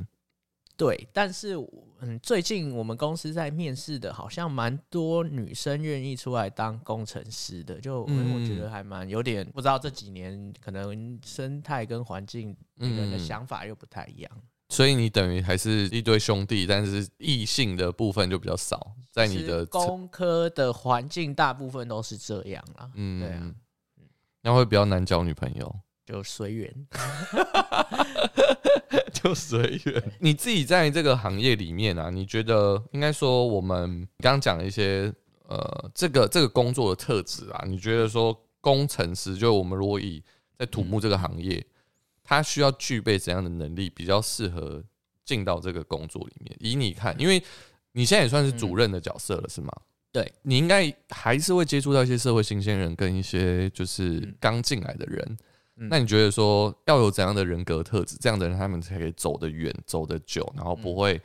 [0.78, 1.56] 对，但是
[1.98, 14.30] 嗯，最近我们公司在面试的，好像蛮多女生愿意出来当工程师的，就、嗯我觉得还蛮有点不知道这几年可能生态跟环境每个人的嗯想法又不太一样。
[14.68, 23.54] 所以你等于还是一堆兄弟，但是异性的部分就比较少，在你的工科的环境大部分都是这样啦，嗯对啊，
[24.42, 25.74] 那会比较难交女朋友，
[26.14, 26.86] 就随缘。
[29.12, 30.02] 就随缘。
[30.20, 35.12] 你自己在这个行业里面啊，你觉得应该说我们刚刚讲了一些
[35.48, 40.22] 呃，这个这个工作的特质啊，你觉得说工程师，就我们如果以
[40.58, 41.64] 在土木这个行业，
[42.24, 44.82] 他需要具备怎样的能力，比较适合
[45.24, 46.56] 进到这个工作里面？
[46.60, 47.42] 以你看，因为
[47.92, 49.72] 你现在也算是主任的角色了，是吗？
[50.10, 55.36] 对，你应该还是会接触到一些社会新鲜人跟一些就是刚进来的人。
[55.78, 61.20] 嗯那你觉得说要有怎样的人格特质，这样的人他们才可以走得远、走得久，然后不会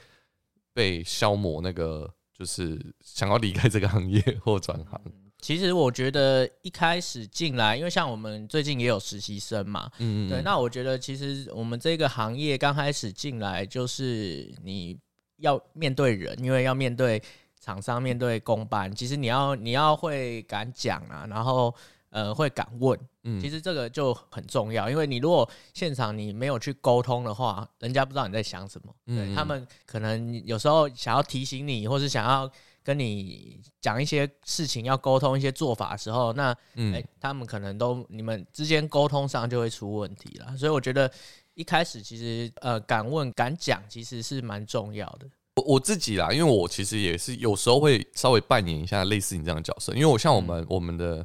[0.73, 5.01] 被消磨那个就是想要离开这个行业或转行？
[5.39, 14.97] 其实我觉得一开始进来，因为像我们最近也有实习生嘛，嗯对，那我觉得其实我们这个行业刚开始进来，就是你
[15.37, 17.21] 要面对人，因为要面对
[17.59, 21.75] 厂商、面对公班，其实你要你要会敢讲啊，然后
[22.13, 23.41] 呃会敢问，嗯。
[23.41, 29.35] 其实这个就很重要，因为你如果现场你没有去沟通的话，人家不知道你在想什么，对嗯。
[29.35, 32.49] 他们可能有时候想要提醒你，或是想要
[32.83, 36.93] 跟你讲一些事情，要沟通一些做法的时候，那嗯。
[36.93, 41.11] 哎、他们可能都你们之间沟通上就会出问题了，所以我觉得
[41.55, 45.27] 一开始其实呃敢问敢讲其实是蛮重要的。
[45.55, 51.23] 我我自己啦，因为我其实也是有时候会稍微扮演一下类似你这样的角色，因为我像我们、我们的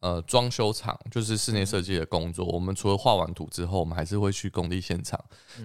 [0.00, 5.18] 呃装修厂，就是室内设计的工作，我们除了画完图之后，我们还是会去工地现场。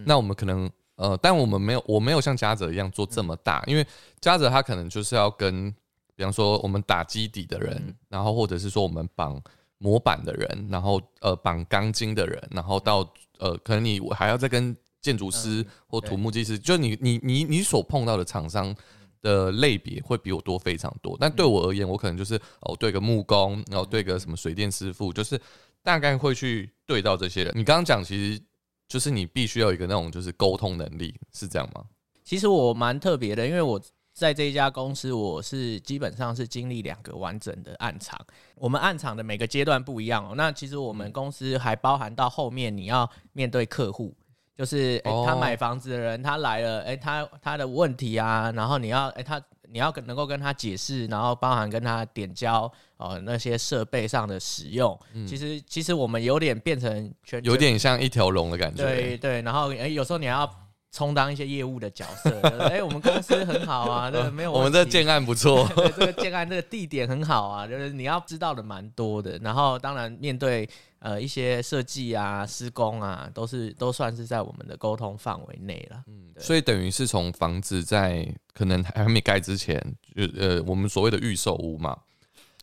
[0.06, 3.86] 那我们可能呃，但我们没有，我没有像嘉泽一样做这么大，因为
[4.20, 5.70] 嘉泽他可能就是要跟，
[6.16, 9.42] 比方说我们打基底的人，然后或者是说我们绑
[9.78, 13.00] 模板的人，然后呃绑钢筋的人，然后到
[13.40, 18.76] 呃可能你还要再跟建筑师或土木技师，就你你你你所碰到的厂商。
[19.22, 25.40] 的类别会比我多非常多，但对我而言，我可能就是哦对个木工，然后对个什么水电师傅，就是
[25.84, 27.54] 大概会去对到这些人。
[27.56, 28.42] 你刚刚讲，其实
[28.88, 31.84] 就是你必须要有一个那种就是沟通能力，是这样吗？
[32.24, 33.82] 其实我蛮特别的，因为我
[34.14, 38.20] 在这一家公司，我是基本上是经历两个完整的暗场。
[38.56, 40.34] 我们暗场的每个阶段不一样哦。
[40.36, 44.16] 那其实我们公司还包含到后面你要面对客户，
[44.62, 54.96] 就是诶、哦他买房子的人他来了，诶、他他的问题啊，然后你要诶、他你要跟能够跟他解释，然后包含跟他点交呃那些设备上的使用，
[55.28, 58.84] 其实其实我们有点变成全有点像一条龙的感觉。
[58.84, 60.61] 对对，然后哎、有时候你还要
[60.92, 62.30] 充当一些业务的角色，
[62.68, 65.66] 哎、我们公司很好啊， 这个没有我们这建案不错。
[65.98, 69.38] 这个建案这个地点很好啊，就是你要知道的蛮多的。
[69.40, 76.04] 然后当然面对呃一些设计啊、施工啊，都是都算是在我们的沟通范围内了。
[76.08, 79.80] 嗯所以等于是从房子在可能还没盖之前，
[80.16, 81.96] 就呃我们所谓的预售屋嘛，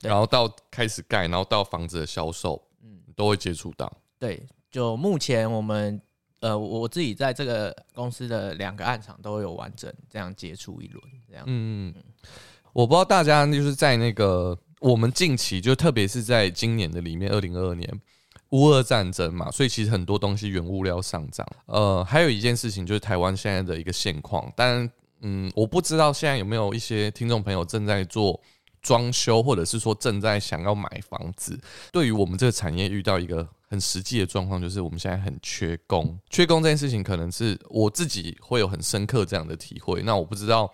[0.02, 3.90] 然后到开始盖，然后到房子的销售，嗯，都会接触到。
[4.18, 6.00] 对，就目前我们
[6.40, 11.44] 呃我自己在这个公司的两个案场都有完整这样接触一轮，这样。
[11.46, 11.94] 嗯，
[12.72, 18.00] 我不知道大家就是在那个我们近期，就特别是在今年的里面，二零二二年
[18.50, 21.46] 乌俄战争嘛，所以其实很多东西原物料上涨。
[21.66, 28.40] 呃，还有一件事情就是台湾现在的一个现况，但嗯，我不知道现在有没有一些听众朋友正在做
[28.80, 31.58] 装修，或者是说正在想要买房子。
[31.90, 36.18] 对于我们这个产业遇到一个很实际的状况，就是我们现在很缺工。
[36.30, 40.02] 缺工这件事情，可能是我自己会有很深刻这样的体会。
[40.02, 40.72] 那我不知道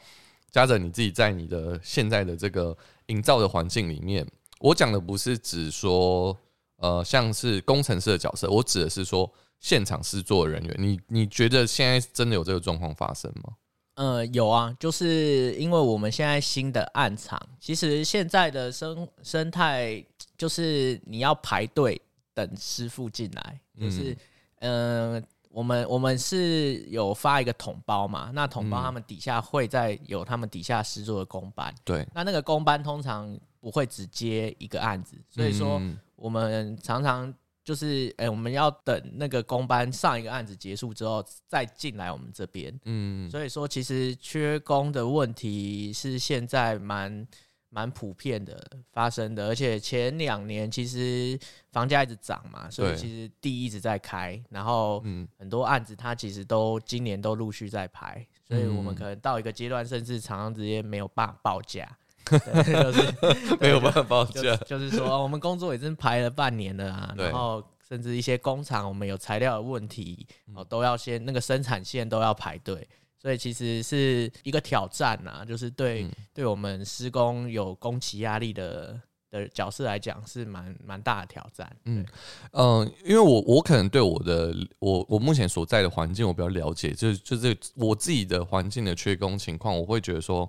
[0.50, 2.76] 嘉泽你自己在你的现在的这个
[3.06, 4.26] 营造的环境里面，
[4.60, 6.36] 我讲的不是指说
[6.76, 9.28] 呃像是工程师的角色，我指的是说
[9.58, 10.76] 现场制作人员。
[10.78, 13.54] 你你觉得现在真的有这个状况发生吗？
[13.96, 20.04] 呃，有啊，就是因为我们现在新的暗场，其实现在的生生态
[20.36, 22.00] 就是你要排队
[22.34, 24.16] 等师傅进来，就是
[24.58, 35.96] 呃，我们我们是有发一个统包嘛，那统包他们底下会在有他们底下师做的工班，对，那那个工班通常不会只接一个案子，所以说嗯。
[36.16, 42.72] 我们常常就是，哎、我们要等那个工班上一个案子结束之后再进来我们这边。
[42.84, 43.28] 嗯。
[43.28, 47.26] 所以说，其实缺工的问题是现在蛮
[47.74, 51.36] 蛮普遍的发生的，而且前两年其实
[51.72, 61.84] 房价一直涨嘛，所以其实地一直在开，然后嗯很多案子它其实都今年都陆续在排，所以我们嗯可能到一个阶段，甚至常常直接没有办法报价，
[62.24, 72.88] 对 就是没有办法报就价，就是说，哦我们工作已经排了半年了啊，然后甚至一些工厂，我们有材料的问题，嗯哦，都要先那个生产线都要排队，
[73.24, 81.74] 所以其实是一个挑战呐，就是对、嗯对我们施工有工期压力的的角色来讲，是蛮蛮大的挑战。
[81.86, 82.04] 嗯
[82.52, 90.46] 嗯，嗯，因为我我可能对我的我我目前所在的环境我比较了解，就是就是我自己的环境的缺工情况，我会觉得说，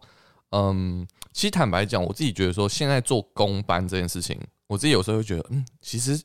[0.52, 6.22] 嗯，其实坦白讲，我自己觉得说，现在做工班这件事情，我自己有时候会觉得，嗯，其实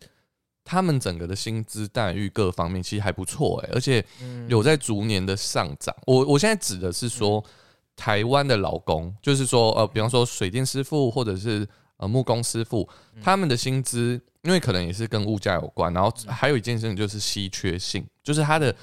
[0.64, 4.48] 他们整个的薪资待遇各方面其实还不错哎、而且嗯。
[4.48, 5.94] 有在逐年的上涨。
[6.06, 7.42] 我我现在指的是说，
[7.94, 11.66] 台湾的劳工，就是说呃，比方说水电师傅或者是
[11.98, 12.88] 呃木工师傅，
[13.22, 18.74] 他们的薪资，因为可能也是跟物价有关，然后还有一件事情就是稀缺性，就是他的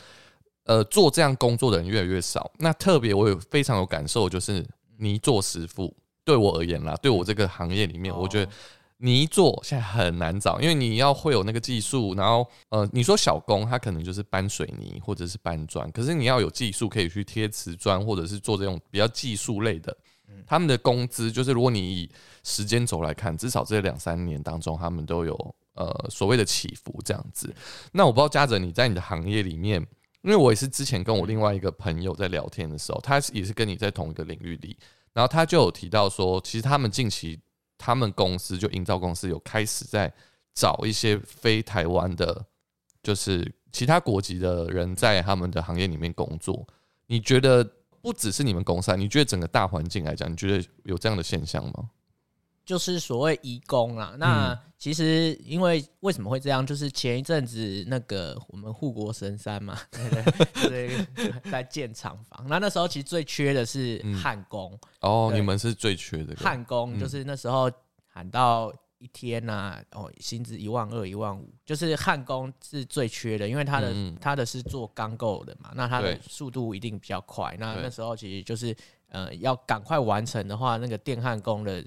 [0.63, 2.49] 呃做这样工作的人越来越少。
[2.59, 4.65] 那特别我有非常有感受，就是
[4.97, 8.53] 泥做师傅，对我而言啦，对我这个行业里面，我觉得哦
[8.97, 19.95] 泥做现在很难找，因为你要会有那个技术，然后呃，你说小工他可能就是搬水泥或者是搬砖，可是你要有技术可以去贴瓷砖，或者是做这种比较技术类的，
[20.45, 22.09] 他们的工资就是如果你以
[22.43, 27.53] 时间轴来看，至少这两三年当中，他们都有呃所谓的起伏这样子。
[27.91, 29.85] 那我不知道嘉泽你在你的行业里面。
[30.23, 34.75] 因为我也是之前跟我另外一个朋友在聊天的时候，他也是跟你在同一个领域里，
[35.13, 37.39] 然后他就有提到说，其实他们近期
[37.77, 40.11] 他们公司就营造公司有开始在
[40.53, 42.45] 找一些非台湾的，
[43.03, 46.67] 就是其他国籍的人在他们的行业里面工作。
[47.05, 47.63] 你觉得
[48.01, 51.89] 不只是你们公司啊，你觉得整个大环境来讲，你觉得有这样的现象吗？
[52.67, 54.13] 就是所谓移工啦。
[54.19, 56.63] 那嗯其实因为为什么会这样？
[56.63, 62.45] 就是前一阵子那个我们护国神山嘛， 对对对，在建厂房。
[62.47, 67.71] 那那时候其实最缺的是嗯焊工，哦，你们是最缺的，焊工嗯就是那时候
[68.05, 77.55] 喊到一天呐、哦，薪资一万二、一万五，就是焊工是最缺的，因为他的、他的是做钢构的嘛，那他的速度一定比较快。
[77.57, 78.75] 那那时候其实就是
[79.09, 81.83] 呃，要赶快完成的话，那个电焊工的。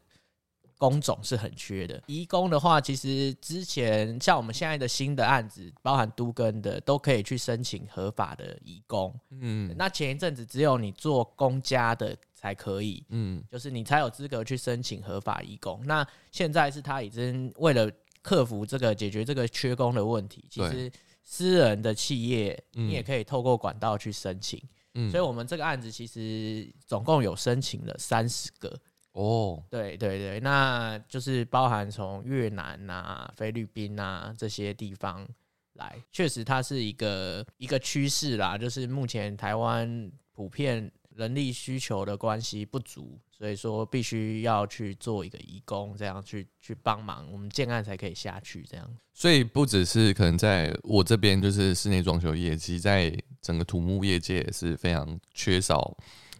[0.80, 9.14] 工种是很缺的，移工的话，其实之前像我们现在的新的案子，包含都跟的，都可以去申请合法的移工。
[9.28, 15.82] 嗯那前一阵子只有你做公家的才可以，嗯就是你才有资格去申请合法义工。
[15.84, 24.58] 那现在是他已经为了克服这个解决这个缺工的问题，其对实私人的企业嗯你也可以透过管道去申请。
[24.94, 28.80] 嗯所以我们这个案子其实总共有申请了三十个。
[29.12, 35.26] 哦，对对对，那就是包含从越南呐、菲律宾呐这些地方
[35.74, 48.88] 来，确实它是一个一个趋势啦，就是目前台湾普遍人力需求的关系不足，所以说必须要去做一个义工，这样去去帮忙，我们建案才可以下去这样。
[49.12, 55.94] 所以不只是可能在我这边，就是室内装修业，其实在整个土木业界也是非常缺少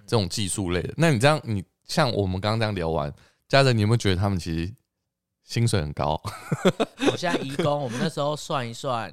[0.06, 0.94] 这种技术类的。
[0.96, 3.12] 那你这样，你像我们刚刚这样聊完，
[3.48, 4.72] 家人，你有没有觉得他们其实
[5.42, 6.22] 薪水很高？
[7.10, 9.12] 我现在义工，我们那时候算一算，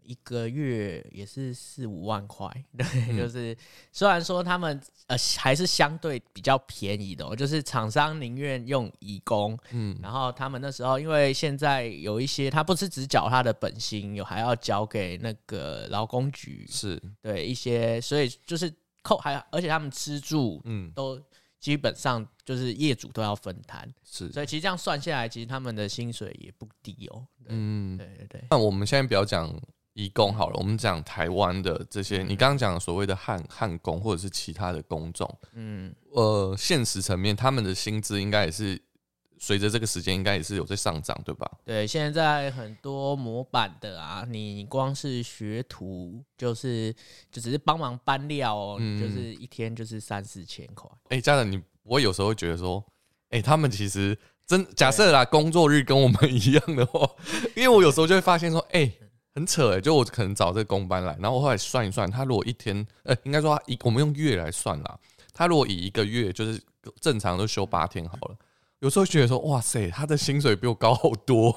[0.00, 2.48] 一个月也是四五万块。
[2.78, 3.16] 对，嗯。
[3.16, 3.56] 就是
[3.90, 18.72] 虽然说他们呃还是相对比较便宜的、哦，就是厂商宁愿用义工，嗯，然后他们那时候因为现在有一些他不是只缴他的本薪，有还要交给那个劳工局，是，对一些，所以就是
[19.02, 21.20] 扣还而且他们吃住嗯，都
[21.64, 27.26] 基本上就是业主都要分摊，是，所以其实这样算下来，其实他们的薪水也不低哦。
[27.42, 28.44] 对嗯，对对对。
[28.50, 29.50] 那我们现在不要讲
[29.94, 38.78] 义工好了，我们讲台湾的这些，你刚刚讲的所谓的汉汉工或者是其他的工种，嗯，呃，现实层面他们的薪资应该也是
[39.38, 41.50] 随着这个时间应该也是有在上涨，对吧？
[41.64, 46.92] 对，现在很多模板的啊，你光是学徒就是
[47.30, 50.90] 就只是帮忙搬料哦，嗯就是一天就是三四千块。
[51.08, 52.84] 哎、家长，你我有时候会觉得说，
[53.30, 54.16] 哎、他们其实
[54.46, 57.08] 真假设啦，工作日跟我们一样的话，
[57.56, 58.90] 因为我有时候就会发现说，哎、
[59.34, 64.98] 很扯哎、就我可能找这个工班来，然后我后来算一算，他如果一天，呃，应该说他一，我们用月来算啦，
[65.32, 66.62] 他如果以一个月就是
[67.00, 68.36] 正常都休八天好了，
[68.80, 71.52] 有时候觉得说，哇塞，他的薪水比我高好多，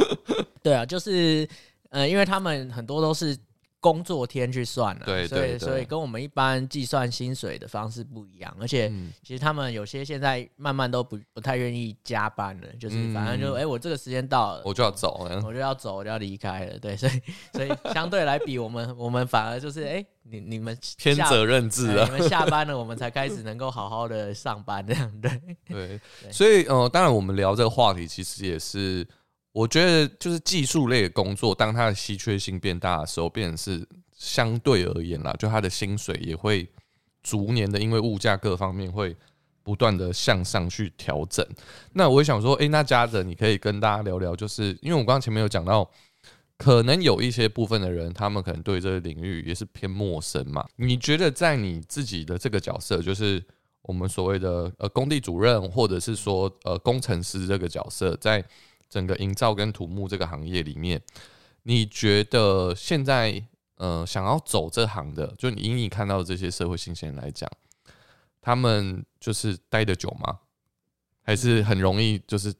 [0.62, 1.46] 对啊，就是
[1.90, 3.36] 呃，因为他们很多都是
[3.82, 15.42] 工作天去算的、所以对所以跟我们一般计算薪水的方式不一样，而且嗯其实他们有些现在慢慢都不不太愿意加班了，就是反正就嗯哎、诶我这个时间到了，我就要走了。
[15.44, 16.78] 我就要走，我就要离开了。
[16.78, 17.12] 对，所以
[17.52, 25.30] 所以相对来比，我们 我们反而就是哎、你你们下偏责任制啊，哎你们下班了，我们才开始能够好好的上班，这样对。
[25.66, 29.04] 对，对所以呃，当然我们聊这个话题，其实也是
[29.52, 33.86] 我觉得就是技术类的工作，当它的稀缺性变大的时候，变成是
[34.16, 36.68] 相对而言啦，就它的薪水也会
[37.22, 39.16] 逐年的因为物价各方面会
[39.62, 41.46] 不断的向上去调整。
[41.92, 45.90] 那我想说，诶，那嘉泽，你可以跟大家聊聊，就是因为我刚刚前面有讲到。
[46.58, 50.64] 可能有一些部分的人，他们可能对这个领域也是偏陌生嘛。
[50.76, 53.42] 你觉得在你自己的这个角色，就是
[53.80, 58.44] 我们所谓的呃工地主任，或者是说呃工程师这个角色，在
[58.92, 61.00] 整个营造跟土木这个行业里面，
[61.62, 63.42] 你觉得现在
[63.76, 67.50] 呃想要走这行的，就你以你看到的这些社会新鲜人来讲，
[68.42, 70.40] 他们就是待得久吗？
[71.22, 72.52] 还是很容易就是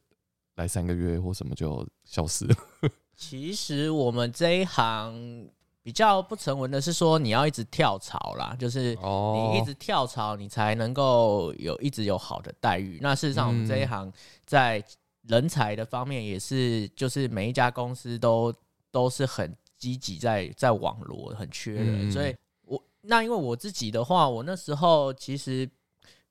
[0.54, 2.56] 来三个月或什么就消失了？
[3.14, 5.46] 其实我们这一行
[5.82, 12.98] 比较不成文的是说，你要一直跳槽啦，就是哦你一直跳槽，你才能够有一直有好的待遇。
[13.02, 14.12] 那事实上，我们这一嗯行
[14.46, 14.82] 在
[15.28, 18.54] 人才的方面也是，就是每一家公司都
[18.90, 22.08] 都是很积极在在网罗，很缺人。
[22.08, 25.68] 嗯所以我那因为我自己的话，我那时候其实。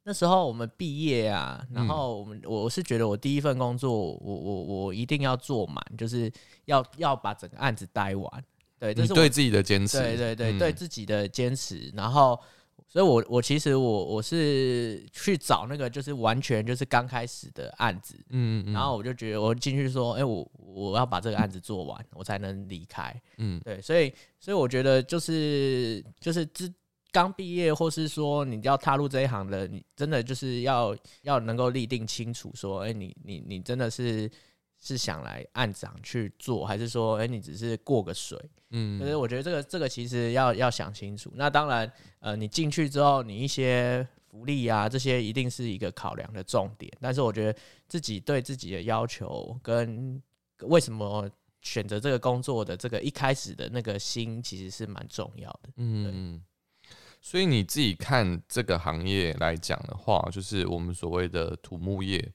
[0.04, 6.30] 那时候我们毕业啊，然嗯后我们我是觉得我第一份工作，我我我一定要做满，就是
[6.66, 8.44] 要要把整个案子待完。
[8.80, 12.42] 对，这是我对自己的坚持，对对对，嗯对自己的坚持，然后，
[12.92, 23.16] 所以我我其实我我是去找那个就是完全就是刚开始的案子，嗯嗯，然后我就觉得我进去说，哎、我我要把这个案子做完，我才能离开。
[23.38, 26.70] 嗯对，所以所以我觉得就是就是之
[27.14, 34.30] 刚毕业，或是说你要踏入这一行的，你真的就是要要能够立定清楚，说，哎、你你你真的是
[34.82, 38.38] 是想来按涨去做，还是说，哎、你只是过个水？
[38.72, 41.32] 嗯可是我觉得这个这个其实要要想清楚。
[41.36, 46.92] 那当然，呃，你进去之后，你一些福利啊这些一定是一个考量的重点。
[47.00, 50.22] 但是我觉得自己对自己的要求跟
[50.62, 51.30] 为什么
[51.62, 55.70] 选择这个工作的这个一开始的那个心，其实是蛮重要的。
[55.76, 56.42] 嗯，
[57.22, 62.32] 所以你自己看这个行业来讲的话，就是我们所谓的土木业，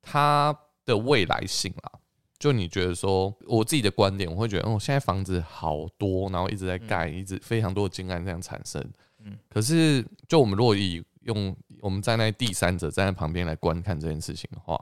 [0.00, 1.92] 它的未来性啦。
[2.38, 8.84] 就你觉得说，我自己的观点，我会觉得，哦，现在房子好多，然后一直在盖，一直非常多的金案这样产生。
[9.24, 14.76] 嗯可是，就我们如果以用我们站在第三者站在旁边来观看这件事情的话，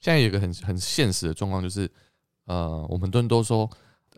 [0.00, 1.90] 现在有一个很很现实的状况，就是，
[2.44, 3.70] 呃，我们都都说，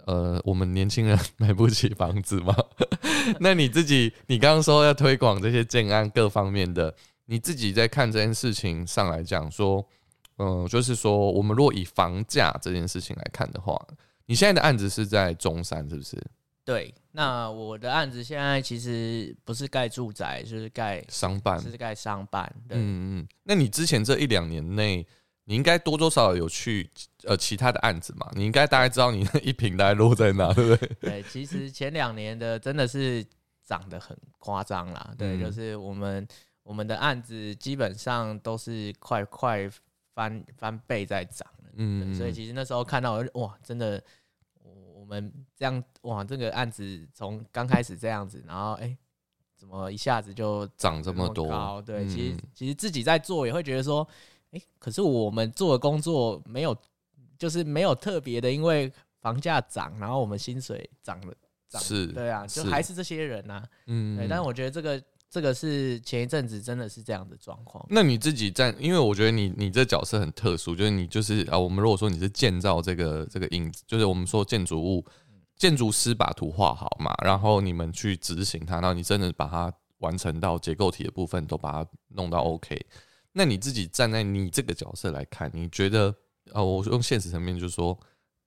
[0.07, 2.53] 呃，我们年轻人买不起房子吗？
[3.39, 6.93] 那你自己，你刚刚说要推广这些建案各方面的，
[7.27, 9.87] 你自己在看这件事情上来讲说，
[10.43, 13.79] 嗯、就是说，我们如果以房价这件事情来看的话，
[14.25, 16.17] 你现在的案子是在中山，是不是？
[16.65, 22.51] 对，那我的案子现在其实不是盖住宅，就是盖商办，是盖商办。
[22.69, 23.29] 对，嗯嗯。
[23.43, 25.05] 那你之前这一两年内，
[25.45, 26.89] 你应该多多少少有去
[27.25, 28.31] 呃其他的案子嘛？
[28.35, 30.89] 你应该大概知道你那一平大概落在哪，对不对？
[31.01, 33.25] 对，其实前两年的真的是
[33.67, 35.13] 涨得很夸张啦。
[35.19, 36.27] 对，嗯就是我们
[36.63, 39.69] 我们的案子基本上都是快快
[40.15, 41.71] 翻翻倍在涨了。
[41.75, 44.03] 嗯，所以其实那时候看到哇，真的，
[44.63, 48.97] 我我们这样哇，这个案子从刚开始这样子，然后哎、
[49.57, 51.81] 怎么一下子就涨这么多高？
[51.81, 54.07] 对，其实嗯其实自己在做也会觉得说，
[54.51, 56.77] 哎、可是我们做的工作没有，
[57.39, 61.35] 就是没有特别的，因为房价涨，然后我们薪水涨了，
[61.69, 67.87] 涨是对啊，就还是这些人呐、嗯对，但是我觉得这个这个是前一阵子真的是这样的状况。
[67.89, 75.07] 那你自己在，因为我觉得你你这角色很特殊，就是你就是啊，我们如果说你是建造这个这个影子，就是我们说建筑物，
[75.57, 82.85] 建筑师把图画好嘛，然后你们去执行它，然后你真的把它完成到结构体的部分，都把它弄到 OK。
[83.33, 86.13] 那你自己站在你这个角色来看，你觉得
[86.53, 87.97] 啊，我用现实层面就是说，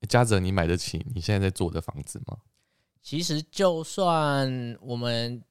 [0.02, 2.36] 诶嘉泽，你买得起你现在在做的房子吗？
[3.02, 5.42] 其实就算我们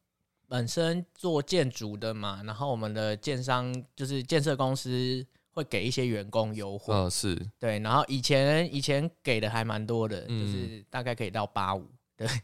[0.52, 11.88] 本身做建筑的嘛，然后我们的建商就是建设公司会给一些员工优惠，呃，是，对，然后以前以前给的还蛮多的，嗯就是大概可以到八五，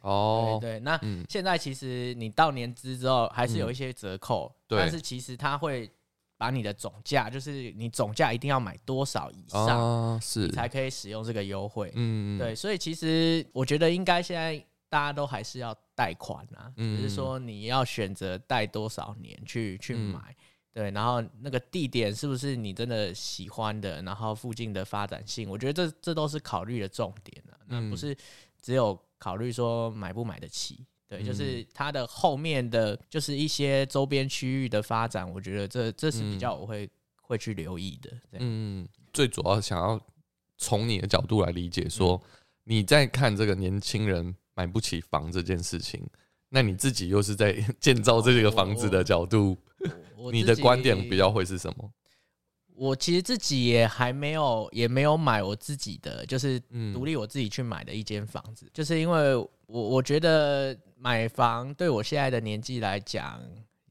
[0.01, 0.81] 哦，对对。
[0.81, 5.91] 那嗯，现在其实你到年资之后还是有一些折扣，对但是其实它会
[6.39, 11.93] 把你的总价，就是你总价一定要买多少以上，啊，是你，才可以使用这个优惠。
[11.95, 14.57] 嗯，对，所以其实我觉得应该现在
[14.89, 20.37] 大家都还是要贷款啊，嗯只是说你要选择贷多少年去去嗯买。
[20.73, 24.01] 对，然后那个地点是不是你真的喜欢的？
[24.03, 27.59] 然后附近的发展性，我觉得这这都是考虑的重点啊。
[27.67, 28.17] 那嗯不是
[28.63, 36.89] 只有考虑说买不买得起，对，嗯就是它的后面的就是一些周边区域的发展，我觉得这这是比嗯较我会、
[37.23, 38.13] 会去留意的。
[38.35, 40.01] 嗯，最主要想要
[40.59, 42.23] 从你的角度来理解，嗯说
[42.63, 46.05] 你在看这个年轻人买不起房这件事情，
[46.49, 49.57] 那你自己又是在 建造这个房子的角度，
[50.33, 51.89] 你的观点比较会是什么？
[52.75, 63.41] 我其实自己也还没有，也没有买我自己的，就是嗯独立我自己去买的一间房子，就是因为我我觉得买房对我现在的年纪来讲，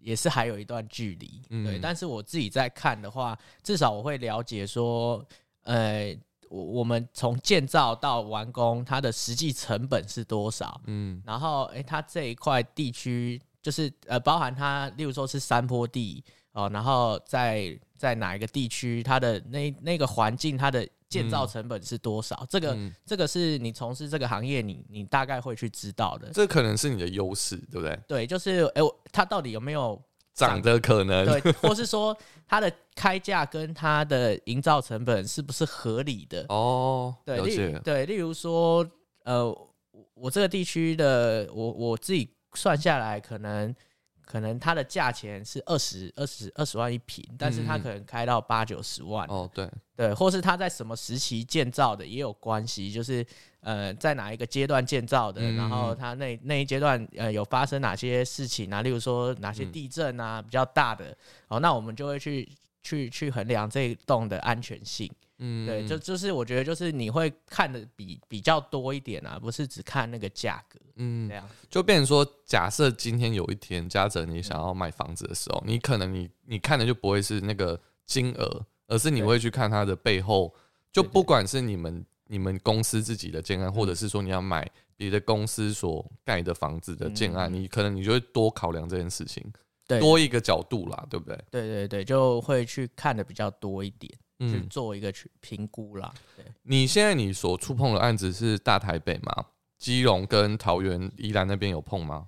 [0.02, 1.80] 也是还有一段距离，嗯对。
[1.80, 5.26] 但是我自己在看的话，至少我会了解说，
[5.64, 6.14] 呃，
[6.50, 16.24] 我我们从建造到完工，它的实际成本是多少，嗯然后，诶，它这一块地区就是呃，包含它，例如说是山坡地
[16.54, 22.46] 哦，然后在在哪一个地区，它的那那个环境，它的建造成本是多少？
[22.50, 26.30] 这个嗯，这个是你从事这个行业，你你大概会去知道的。
[26.32, 28.00] 这可能是你的优势，对不对？
[28.08, 30.02] 对，就是诶，我它到底有没有
[30.38, 32.16] 涨的可能，对，或是说
[32.48, 36.46] 它的开价跟它的营造成本是不是合理的？
[36.50, 38.88] 哦，对，例，对，例如说，
[39.24, 39.68] 呃，我
[40.14, 43.76] 我这个地区的，我我自己算下来，可能
[44.24, 47.82] 可能它的价钱是二十二十二十万一平，但是它嗯。
[47.82, 53.26] 可能开到八九十万，哦，对，对，或是它在什么时期建造的也有关系，就是
[53.68, 61.14] 呃，在哪一个阶段建造的，嗯然后它那那一阶段呃有发生哪些事情啊，例如说哪些嗯地震啊、比较大的，
[61.50, 62.48] 哦，那我们就会去
[62.82, 65.12] 去去衡量这一栋的安全性。
[65.40, 71.28] 嗯，对，就就是我觉得就是你会看的比比较多一点啊，不是只看那个价格嗯。
[71.28, 71.50] 这，样。
[71.70, 80.54] 就变成说，假设今天有一天嘉泽你想要买房子的时候，你可能你你看的就不会是那个金额，而是你会去看它的背后，
[80.92, 89.44] 就不管是你们你们公司自己的建案，或者是说你要买别的公司所盖的房子的建案，嗯你可能你就会多考量这件事情，
[89.88, 91.38] 对，多一个角度啦，对不对？
[91.52, 96.14] 对对对，就会去看的比较多一点，去嗯，做一个去评估啦。
[96.36, 99.46] 对，你现在你所触碰的案子是大台北吗？
[99.78, 102.28] 基隆跟桃园、宜兰那边有碰吗？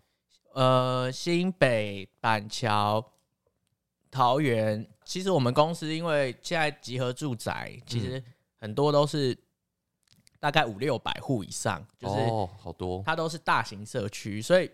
[0.53, 3.03] 呃，新北、板桥、
[4.11, 8.23] 桃园，其实我们公司因为现在集合住宅，其实
[8.59, 9.35] 很多都是
[10.39, 14.71] 大概五六百户以上，就是哦，好多，它都是大型社区，所以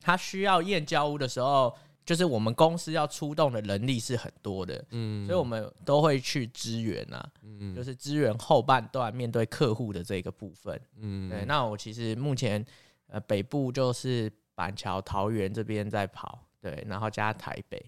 [0.00, 10.80] 它需要验交屋的时候，就是我们公司要出动的人力是很多的，嗯所以我们都会去支援啊，嗯就是支援后半段面对客户的这个部分。
[10.96, 12.64] 嗯对，那我其实目前
[13.08, 17.84] 呃北部就是板桥、桃园这边在跑，对，然后加台北。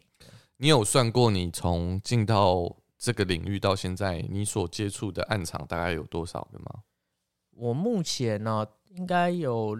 [0.59, 2.73] 你有算过你从进到
[3.03, 6.85] 这个领域到现在，你所接触的暗场大概有多少个吗？
[7.57, 9.77] 我目前呢应该有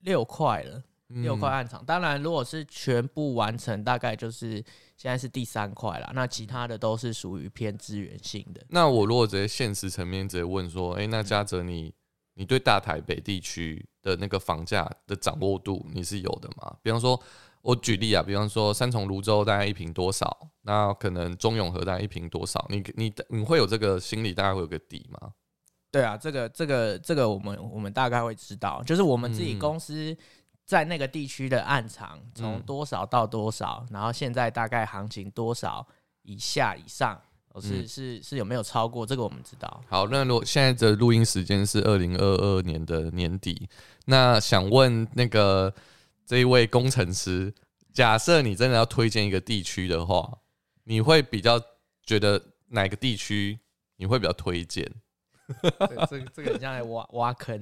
[0.00, 1.82] 六块了，六块嗯暗场。
[1.82, 4.62] 当然，如果是全部完成，大概就是
[4.98, 6.12] 现在是第三块了。
[6.14, 8.62] 那其他的都是属于偏资源性的。
[8.68, 11.94] 那我如果直接现实层面直接问说，哎、那嘉泽你
[12.34, 16.76] 你对大台北地区的那个房价的掌握度你是有的吗？
[16.82, 17.18] 比方说，
[17.68, 25.32] 我举例啊，比方说三重泸州大概一瓶多少，那可能中永和大概一瓶多少，你你你会有这个心理大概会有个底吗？
[25.90, 30.16] 对啊，这个这个这个我们我们大概会知道，就是我们自己嗯公司
[30.64, 35.86] 在那个地区的暗藏从嗯多少到多少，然后现在大概行情多少
[36.22, 37.20] 以下以上，
[37.52, 39.04] 哦是、嗯是是有没有超过？
[39.04, 39.82] 这个我们知道。
[39.88, 43.68] 好，那如果现在的录音时间是二零二二年的年底，
[44.06, 45.70] 那想问那个
[46.28, 47.54] 这一位工程师，
[47.90, 50.40] 假设你真的要推荐一个地区的话，
[50.84, 51.58] 你会比较
[52.04, 53.58] 觉得哪个地区
[53.96, 54.86] 你会比较推荐？
[55.62, 57.58] 这这这个很像在挖挖坑。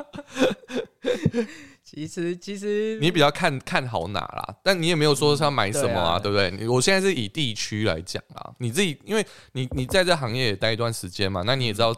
[1.82, 4.56] 其实其实你比较看看好哪啦？
[4.62, 6.50] 但你也没有说是要买什么啊，嗯对不对？
[6.50, 11.96] 你我现在是以地区来讲啊，你自己因为你你在这行业也待一段时间嘛，那你也知道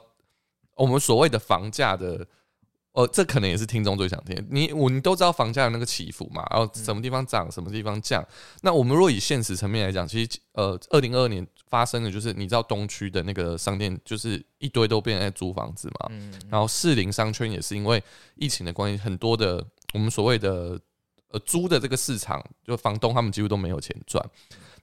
[0.77, 2.25] 我们所谓的房价的。
[2.93, 4.47] 呃，这可能也是听众最想听。
[4.51, 8.23] 你我你都知道房价的那个起伏嘛，然后什么地方涨，什么地方降。
[8.61, 16.09] 那我们若以现实层面来讲，其实呃，二零二二年发生的就是你知道东区的那个商店，就是一堆都变成在租房子嘛。
[16.11, 18.03] 嗯然后士林商圈也是因为
[18.37, 19.65] 疫情的关系，很多的
[19.95, 20.79] 我们所谓的
[21.29, 24.23] 呃租的这个市场，就房东他们几乎都没有钱赚。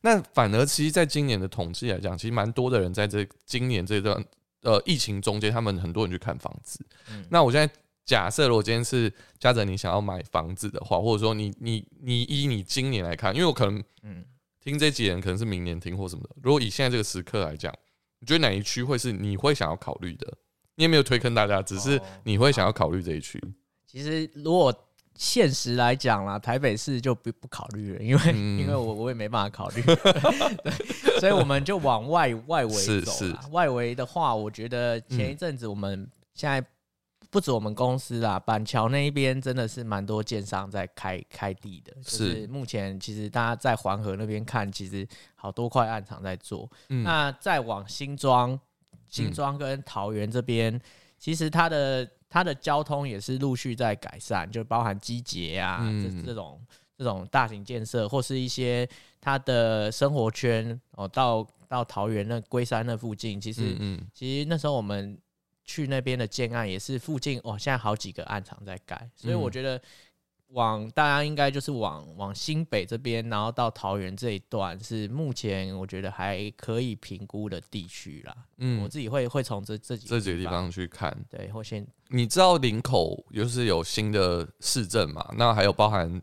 [0.01, 4.25] 那反而其实，在今年的统计来讲，其实蛮多的人在这今年这段
[4.63, 6.83] 呃疫情中间，他们很多人去看房子。
[7.11, 7.71] 嗯那我现在
[8.09, 14.25] 假设，如果今天是嘉泽，你想要买房子的话，或者说你你你以你今年来看，因为我可能嗯，
[14.59, 16.29] 听这几人可能是明年听或什么的。
[16.41, 17.71] 如果以现在这个时刻来讲，
[18.19, 20.27] 你觉得哪一区会是你会想要考虑的？
[20.73, 23.39] 你也没有推坑大家，只是哦你会想要考虑这一区。
[23.85, 24.73] 其实如果
[25.13, 29.83] 现实来讲啦，台北市就不不考虑了，因为、嗯 因为我我也没办法考虑，
[30.65, 36.65] 对，所以我们就往外外围是走啦是外围的话，我觉得前一阵子我们现在
[37.31, 42.47] 不止我们公司啦，板桥那一边真的是蛮多建商在开开地的，就是是。
[42.47, 46.69] 目前其实大家在黄河那边看，其实好多块暗场在做。
[46.89, 47.03] 嗯。
[47.03, 48.59] 那再往新庄、
[49.07, 50.79] 新庄跟桃园这边，
[51.17, 56.21] 其实它的它的交通也是陆续在改善，就包含机捷啊、嗯。
[56.21, 56.59] 这这种
[56.97, 58.89] 这种大型建设，或是一些
[59.21, 63.77] 它的生活圈哦，到到桃园那龟山那附近，其实、
[64.13, 65.15] 其实那时候我们
[65.69, 69.79] 去那边的建案也是附近哦，现在好几个案场在盖，所以我嗯觉得
[70.47, 78.35] 往大家应该就是往往新北这边，然后到桃园这一段是目前我觉得还可以评估的地区啦。
[78.57, 81.15] 嗯我嗯，自己会会从这这几这几个地方去看。
[81.29, 85.23] 对，或先你知道林口就是有新的市镇嘛？
[85.37, 86.19] 那还有包含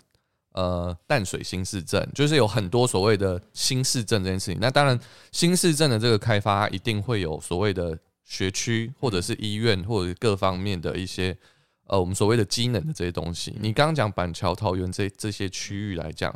[0.54, 4.58] 呃淡水新市镇，就是有很多所谓的新市镇这件事情。
[4.60, 4.98] 那当然，
[5.30, 7.96] 新市镇的这个开发一定会有所谓的
[8.26, 11.34] 学区或者是医院或者各方面的一些
[11.86, 13.56] 呃我们所谓的机能的这些东西。
[13.58, 16.30] 你刚刚讲板桥、桃园这这些区域来讲。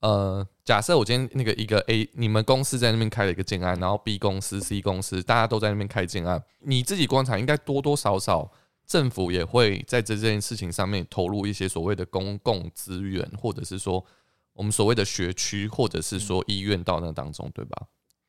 [0.00, 8.52] 呃，假设我今天那个一个 A，你们公司在那边开了一个建案，然后 B 公司、C 公司大家都在那边开建案，你自己观察应该多多少少
[8.86, 14.04] 政府也会在这件事情上面投入一些所谓的公共资源，或者是说
[14.52, 17.86] 我们所谓的学区，或者是说医院到那当中，对吧？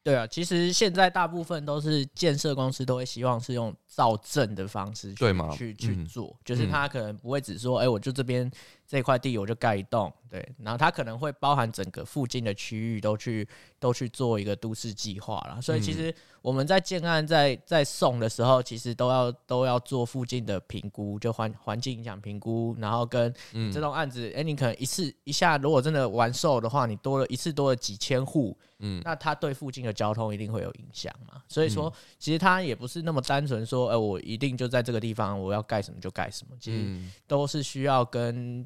[0.08, 5.26] 对啊，其实现在大部分都是建设公司都会希望是用造证的方式去
[5.58, 8.50] 去去嗯做，就是嗯他可能不会只说，哎、我就这边
[8.88, 13.46] 这块地我就盖一栋，对，然后它可能会包含整个附近的区域都去
[13.80, 15.62] 都去做一个都市计划了。
[15.62, 15.96] 所以其嗯。
[15.96, 23.70] 实我们在建案在在送的时候，其实都要都要做附近的评估，就环环境影响评估，然后跟嗯。
[23.70, 29.02] 这栋案子，哎、你可能一次一下如果真的完售的话，你多了一次多了几千户，嗯。
[29.04, 31.42] 那它对附近的交通一定会有影响嘛。
[31.50, 38.66] 所以说，其实它也不是那么单纯说，呃，我一定就在这个地方我要盖什么就盖什么，其实嗯，都是需要跟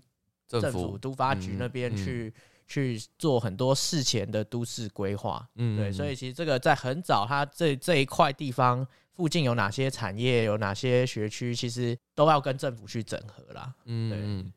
[0.51, 2.33] 政政府府都发局嗯那边嗯去、
[2.67, 5.47] 去做很多事前的都市规划。
[5.55, 13.73] 嗯对，所以其实这个在很早，它这这一块地方附近有哪些产业，有哪些学区，其实都要跟政府去整合啦。
[13.85, 14.53] 嗯嗯，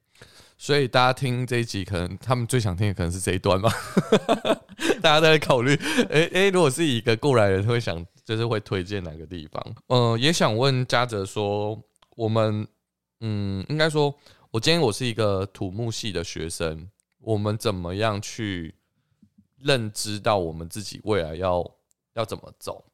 [0.56, 3.70] 所以大家听这一集，可能他们最想听的可能是这一段吧。
[5.02, 5.74] 大家都在考虑，
[6.10, 9.74] 哎、哎、如果是一个过来人，会想就是会推荐哪个地方？
[9.88, 11.78] 呃，也想问嘉泽说，
[12.16, 12.66] 我们
[13.20, 14.14] 嗯，应该说，
[14.54, 16.88] 我今天我是一个土木系的学生，
[17.18, 18.72] 我们怎么样去
[19.58, 21.68] 认知到我们自己未来要
[22.12, 22.84] 要怎么走？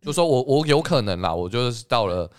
[0.00, 2.30] 就说我我有可能啦，我就是到了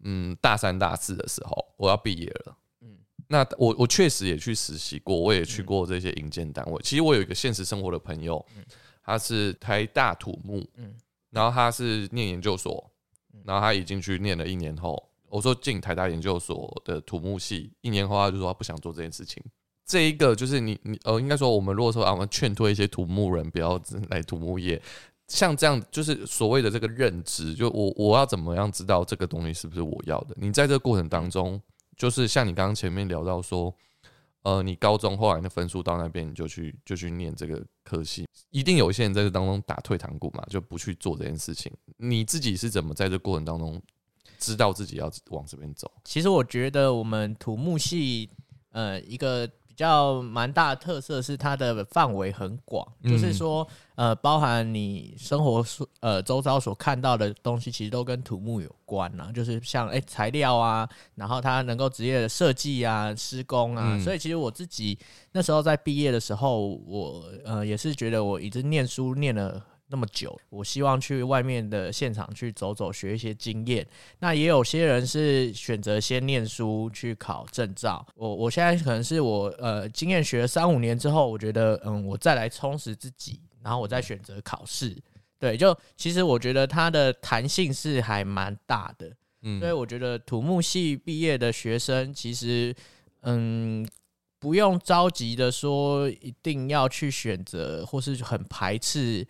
[0.00, 2.56] 嗯大三大四的时候，我要毕业了。
[2.80, 2.98] 嗯
[3.28, 6.80] 那我我确实也去实习过，我也去过这些营建单位。
[6.82, 8.44] 其实我有一个现实生活的朋友，
[9.04, 10.92] 他是台大土木，嗯
[11.30, 12.90] 然后他是念研究所，
[13.44, 19.42] 然后他已经去念了一年后，我说进台大研究所的土木系，一年后他就说他不想做这件事情。
[19.84, 24.82] 这一个就是你你呃，应该说我们如果说啊，我们劝退一些土木人不要来土木业，
[25.28, 30.34] 像这样就是所谓的这个认知，就我我要怎么样知道这个东西是不是我要的？
[30.36, 31.60] 你在这个过程当中，
[31.96, 33.72] 就是像你刚刚前面聊到说，
[34.42, 41.72] 呃，你高中后来的分数到那边，你就去就去念这个科系，一定有一些人在这当中打退堂鼓嘛，就不去做这件事情。
[41.96, 43.80] 你自己是怎么在这过程当中
[44.38, 45.90] 知道自己要往这边走？
[46.04, 48.28] 其实我觉得我们土木系，
[48.72, 64.98] 呃，一个比较蛮大的特色是它的范围很广，嗯就是说，呃，包含你生活所呃周遭所看到的东西，其实都跟土木有关啊，就是像哎、材料啊，然后它能够职业的设计啊、施工啊，嗯所以其实我自己
[65.32, 69.62] 那时候在毕业的时候，我呃也是觉得我一直念书念了。
[69.88, 73.86] 那么久，我希望去外面的现场去走走，学一些经验。
[74.18, 78.06] 那也有些人是选择先念书去考证照。
[78.14, 84.96] 我我现在可能是我呃经验学了三五年之后，我觉得嗯，我再来充实自己，然后我再选择考试。
[85.38, 89.12] 对，就其实我觉得它的弹性是还蛮大的，
[89.42, 92.74] 嗯所以我觉得土木系毕业的学生其实
[93.22, 93.86] 嗯。
[94.38, 99.26] 不用着急的说，一定要去选择，或是很排斥，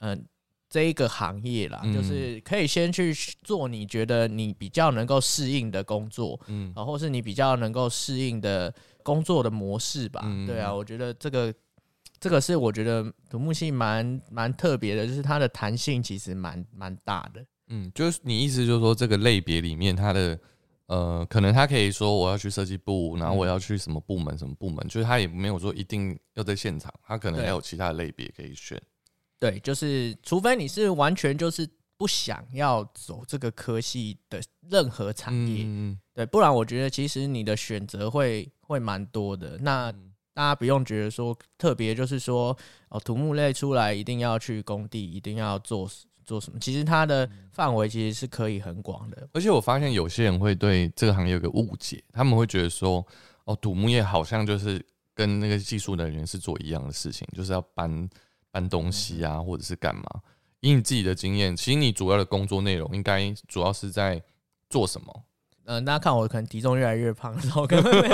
[0.00, 0.26] 嗯、
[0.68, 10.22] 这一个行业啦，嗯就是可以先去做你觉得你比较能够适应的工作，嗯啊，或是你比较能够适应的工作的模式吧。
[10.24, 11.54] 嗯对啊，我觉得这个
[12.18, 17.44] 这个是我觉得土木系蛮蛮特别的，就是它的弹性其实蛮蛮大的。
[17.68, 20.38] 嗯，就是你意思就是说这个类别里面它的。
[20.88, 28.80] 呃，可能他可以说我要去设计部，然后我要去什么部门什么部门，就是他也没有说一定要在现场，他可能还有其他的类别可以选。
[29.38, 39.58] 对，就是除非你是完全就是不想要走这个科系的任何产业，嗯对，不然我觉得其实你的选择会会蛮多的。
[39.58, 39.92] 那
[40.34, 42.56] 大家不用觉得说特别就是说
[42.88, 45.88] 哦，土木类出来一定要去工地，一定要做
[46.24, 46.58] 做什么？
[46.58, 49.28] 其实它的范围其实是可以很广的。
[49.32, 53.06] 而且我发现有些人会对这个行业有个误解，他们会觉得说，
[53.44, 54.84] 哦，土木业好像就是
[55.14, 58.06] 跟那个技术人员是做一样的事情，就是要搬
[58.56, 60.02] 搬东西啊，或者是干嘛。
[60.60, 64.22] 以你自己的经验，其实你主要的工作内容应该主要是在
[64.70, 65.22] 做什么？
[65.66, 68.08] 嗯、大家看我可能体重越来越胖的时候，可能会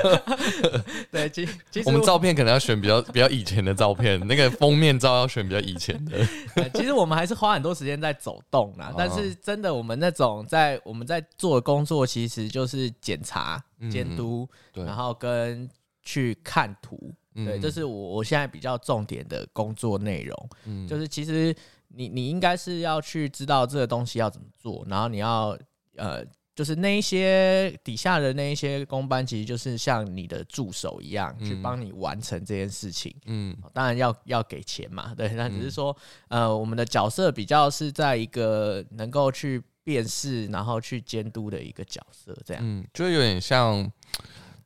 [1.12, 6.16] 对，其其实我们照片可能要选比较比较以前的照片，那个封面照要选比较以前的。
[6.56, 8.94] 呃其实我们还是花很多时间在走动啦哦。
[8.96, 15.68] 但是真的，我们那种在我们在做的工作，其实就是检查、嗯监督，对，然后跟
[16.02, 17.12] 去看图。
[17.44, 20.48] 对，嗯这是我我现在比较重点的工作内容。
[20.64, 21.54] 嗯就是其实
[21.88, 25.58] 你你应该是要去知道这个东西要怎么做，然后你要
[25.96, 26.24] 呃，
[26.54, 33.14] 就是那一些底下的那一些工班，其实就是像你的助手一样，去嗯帮你完成这件事情。
[33.26, 35.96] 嗯当然要要给钱嘛，对，那只是说，
[36.28, 42.62] 呃，我们的角色比较是在一个能够去辨识，然后去监督的一个角色，这样。
[42.62, 43.90] 嗯，就有点像，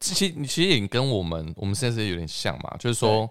[0.03, 3.31] 其实其实也跟我们我们现在是有点像嘛，就是说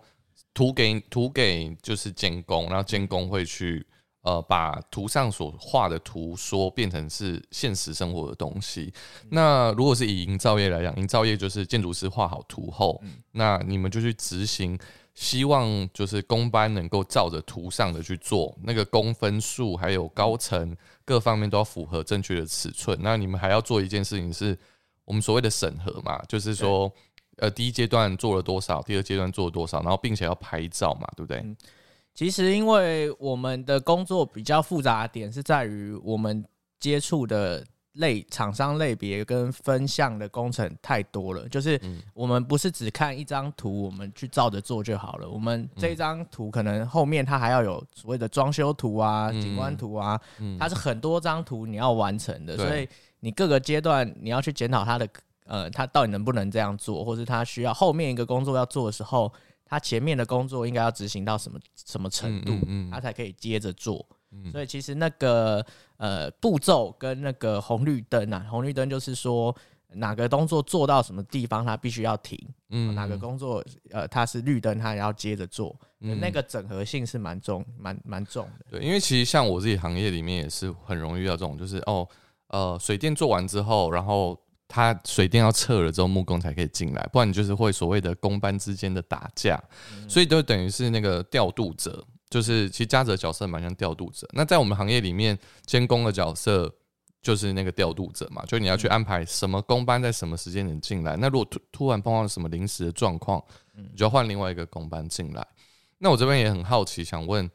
[0.53, 3.85] 图给图给就是监工，然后监工会去
[4.21, 8.93] 呃把图上所画的图说变成是现实生活的东西。
[9.29, 13.01] 那如果是以营造业来讲，营造业就是建筑师画好图后，
[13.33, 14.79] 那你们就去执行。
[15.13, 22.97] 希望就是工班能够照着图上的去做，那个工分数还有高层各方面都要符合正确的尺寸。
[23.01, 24.57] 那你们还要做一件事情是，
[25.05, 26.91] 我们所谓的审核嘛，就是说，
[27.37, 31.43] 呃，第一阶段做了多少，第二阶段做了多少，然后并且要拍照嘛，对不对？
[32.13, 36.43] 其实因为我们的工作比较复杂的点是在于我们
[36.79, 45.29] 接触的类厂商类别跟分项的工程太多了，就是嗯我们不是只看一张图，我们去照着做就好了。
[45.29, 52.87] 我们这张图可能后面它还要有所谓的装修图啊、嗯景观图啊，嗯它是很多张图你要完成的，所以
[53.21, 55.07] 你各个阶段你要去检讨他的
[55.45, 59.31] 呃，他到底能不能这样做，或是他需要后面一个工作要做的时候，
[59.65, 64.05] 他前面的工作应该要执行到什么什么程度，嗯他才可以接着做。
[64.33, 65.65] 嗯所以其实那个
[65.97, 69.53] 呃步骤跟那个红绿灯啊，红绿灯就是说
[69.93, 72.37] 哪个动作做到什么地方，它必须要停；
[72.69, 75.77] 嗯哪个工作呃它是绿灯，它也要接着做。
[75.99, 78.65] 嗯那个整合性是蛮重、蛮蛮重的。
[78.69, 82.07] 对，因为其实像我自己行业里面也是很容易遇到这种，就是哦，
[82.51, 89.61] 呃，水电做完之后，然后他水电要撤了之后，木工才可以进来，不然你就是会所谓的工班之间的打架，
[90.07, 94.27] 所以就等于是那个调度者，就是其实家者角色蛮像调度者。
[94.33, 96.73] 那在我们行业里面，监工的角色
[97.21, 101.15] 就是那个调度者嘛，就你要去安排什么工班在什么时间点进来。
[101.17, 103.43] 那如果突突然碰到什么临时的状况，
[103.75, 105.45] 你就要换另外一个工班进来。
[105.99, 107.47] 那我这边也很好奇，想问，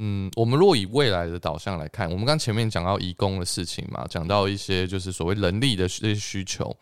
[0.00, 6.74] 嗯，我们若以未来的导向来看，我们刚前面讲到移工的事情嘛，讲到一些就是所谓人力的这些需求。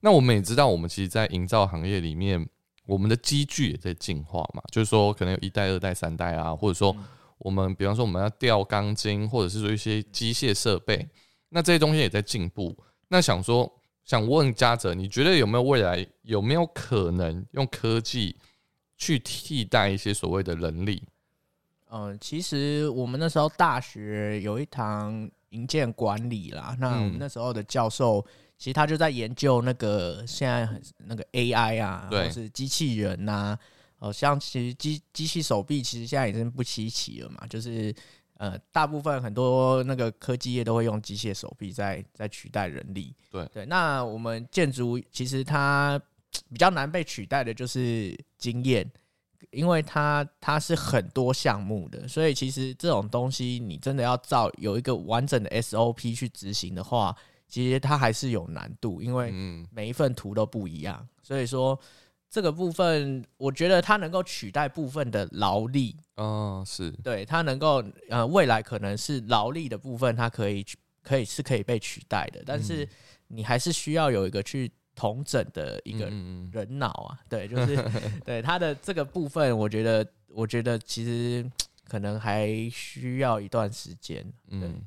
[0.00, 2.48] 那我们也知道，我们其实，在营造行业里面，
[2.86, 6.96] 我们的机具也在进化嘛，就是说，可能有一代、二代、三代啊，或者说，
[7.38, 11.08] 我们比方说我们要吊钢筋，或者是说一些机械设备，
[11.48, 12.76] 那这些东西也在进步。
[13.08, 13.68] 那想说，
[14.04, 18.36] 想问嘉泽，你觉得有没有未来有没有可能用科技
[18.96, 21.02] 去替代一些所谓的人力？
[21.94, 28.24] 嗯，其实我们那时候大学有一堂营建管理啦，那我们嗯那时候的教授
[28.56, 33.58] 其实他就在研究那个现在很那个 AI 啊，对或是机器人呐、
[33.98, 37.94] 呃，像其实机机器手臂其实现在已经不稀奇了嘛，就是
[38.38, 43.14] 呃，大部分很多那个科技业都会用机械手臂在在取代人力。
[43.30, 46.00] 对对，那我们建筑其实它
[46.48, 48.90] 比较难被取代的就是经验。
[49.52, 57.14] 因为它它是很多项目的，所以其实这种东西你真的要照有一个完整的 SOP 去执行的话，
[57.48, 59.66] 其实它还是有难度，因为嗯。
[59.70, 61.06] 每一份图都不一样。
[61.22, 61.78] 所以说
[62.28, 72.88] 这个部分，我觉得它能够取代部分的劳力，哦，是，对它能够呃未来可能是劳力的部分，它可以取可以是可以被取代的，但是
[73.28, 74.70] 你还是需要有一个去
[75.02, 76.04] 统整的一个
[76.52, 77.76] 人脑啊， 对，就是
[78.24, 81.44] 对它的这个部分，我觉得，我觉得其实
[81.88, 84.24] 可能还需要一段时间。
[84.50, 84.80] 嗯，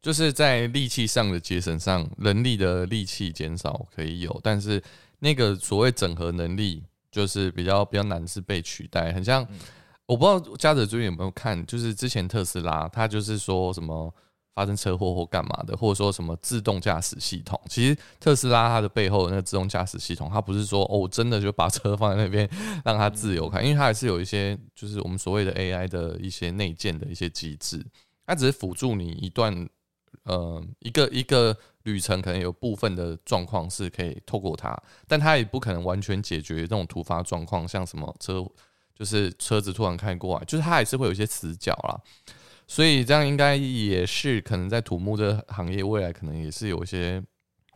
[0.00, 4.82] 就是在力气上的节省上，人力的力气减少可以有，但是
[5.20, 6.82] 那个所谓整合能力，
[7.12, 9.12] 就是比较比较难是被取代。
[9.12, 9.60] 很像，嗯
[10.06, 14.12] 我不知道嘉泽最近有没有看，就是之前特斯拉，他就是说什么。
[14.54, 22.48] 发生车祸或干嘛的，或者说什么自动驾驶系统，其实特斯拉它的背后那个自动驾驶系统，它不是说哦，真的就把车放在那边
[22.84, 27.84] 让它自由开，因为它还是有一些就是我们所谓的 AI 的一些内建的一些机制，
[28.26, 29.68] 它只是辅助你一段
[30.24, 34.76] 呃一个一个旅程，可能有部分的状况是可以透过它，
[35.08, 38.46] 但它也不可能完全解决这种突发状况，像什么车
[38.94, 41.98] 就是车子突然开过来，就是它还是会有一些死角啦。
[42.66, 47.22] 所以这样应该也是可能在土木这个行业未来可能也是有一些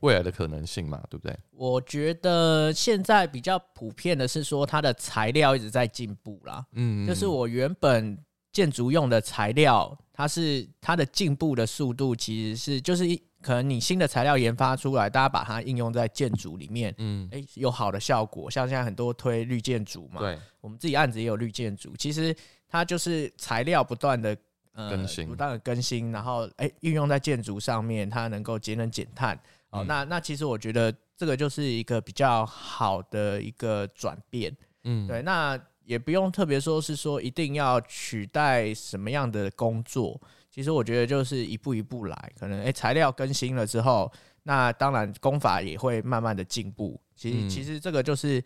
[0.03, 1.37] 未来的可能性嘛，对不对？
[1.53, 6.64] 我觉得现在比较普遍的是说，它的材料一直在进步啦。
[6.72, 8.16] 嗯，就是我原本
[8.53, 18.51] 建筑用的材料，它是它的进步的速度其实是就是一可能你新的材料研发出来，大家把它应用在建筑里面，嗯，诶、有好的效果。
[18.51, 22.34] 像现在很多推绿建筑嘛，对，我们自己案子也有绿建筑，其实
[22.68, 24.37] 它就是材料不断的呃
[24.77, 29.35] 更新不断的更新，然后哎运用在建筑上面，它能够节能减碳。
[29.70, 34.57] 哦，嗯那那其实我觉得这个就是一个比较好的一个转变。
[34.85, 40.20] 嗯，对，那也不用特别说是说一定要取代什么样的工作，
[40.51, 44.12] 其实我觉得就是一步一步来，可能诶、材料更新了之后，
[44.45, 47.01] 那当然工法也会慢慢的进步。
[47.14, 48.43] 其实、嗯其实这个就是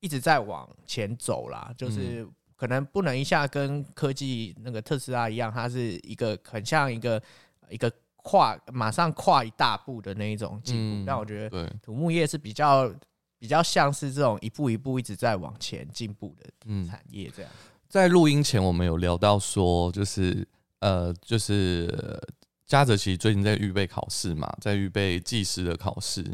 [0.00, 2.26] 一直在往前走啦，嗯就是
[2.64, 7.22] 可能不能一下跟科技那个特斯拉一样，它是一个很像一个
[7.68, 12.90] 一个跨马上跨一大步的那一种进步，嗯但我觉得对，土木业是比较
[13.38, 17.52] 比较像是这种一步一步一直在往前进步的嗯，产业，这样。
[17.86, 20.48] 在录音前我们有聊到说，就是
[20.78, 22.18] 呃，就是呃
[22.64, 26.24] 嘉泽其实最近在预备考试嘛，在预备技师的考试，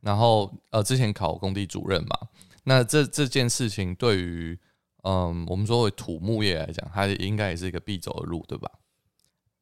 [0.00, 2.16] 然后呃之前考工地主任嘛，
[2.62, 4.58] 那这这件事情对于
[5.04, 8.70] 嗯我们说为土木业来讲，它应该也是一个必走的路，对吧？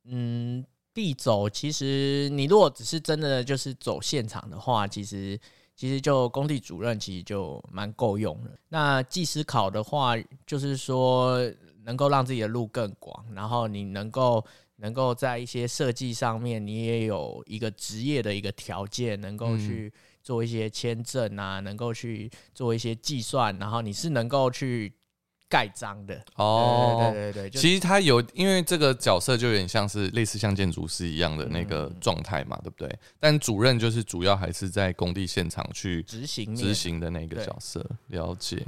[0.04, 1.48] 嗯，必走。
[1.50, 5.38] 其实你如果只是真的就是走现场的话，其实
[5.74, 8.50] 其实就工地主任其实就蛮够用了。
[8.68, 10.14] 那技师考的话，
[10.46, 11.38] 就是说
[11.84, 14.44] 能够让自己的路更广，然后你能够
[14.76, 24.92] 能够在一些设计上面，你也有一个职业的一个条件，能够嗯去、做一些签证啊，能够去做一些计算，然后你是能够去
[25.52, 26.18] 盖章的。
[26.36, 32.98] 哦，对对对其实他有，因为这个角色就有点像是类似像建筑师一样的那个嗯状态嘛，对不对？
[33.20, 38.64] 但主任就是主要还是在工地现场去执行执行的那个角色，了解。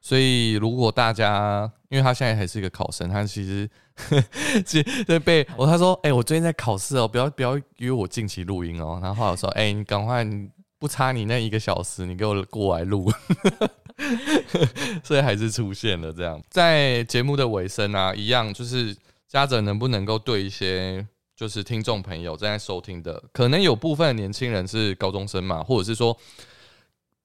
[0.00, 3.68] 所以如果大家，因为他现在还是一个考生，他其实
[4.64, 9.00] 其实被我他说，哎、我最近在考试哦，不要不要约我近期录音哦。
[9.02, 13.10] 然后我说，哎、你赶快，你不差你那一个小时，你给我过来录。
[15.02, 18.96] 所以还是出现了这样，在节目的尾声啊，一样就是
[19.26, 21.04] 嘉泽能不能够对一些
[21.36, 26.16] 就是听众朋友正在收听的，可能有部分年轻人是高中生嘛，或者是说，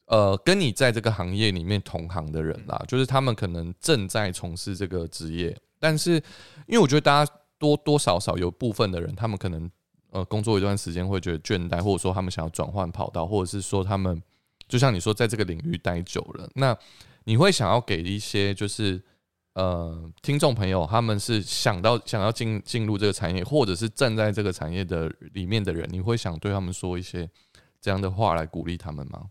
[0.06, 6.14] 呃，跟你在这个行业里面同行的人啦，就是他们可能正在从事这个职业，但是
[6.68, 9.70] 因为我觉得大家多多少少有部分的人，他们可能
[10.12, 14.22] 呃工作一段时间会觉得倦怠，或者说他们想要转换跑道，或者是说他们
[14.68, 16.78] 就像你说在这个领域待久了，那
[17.26, 19.01] 你会想要给一些就是
[19.53, 27.30] 呃听众朋友，他们是想到想要进进入这个产业，或者是站在这个产业的里面的人，你会想对他们说一些
[27.80, 29.30] 这样的话来鼓励他们吗？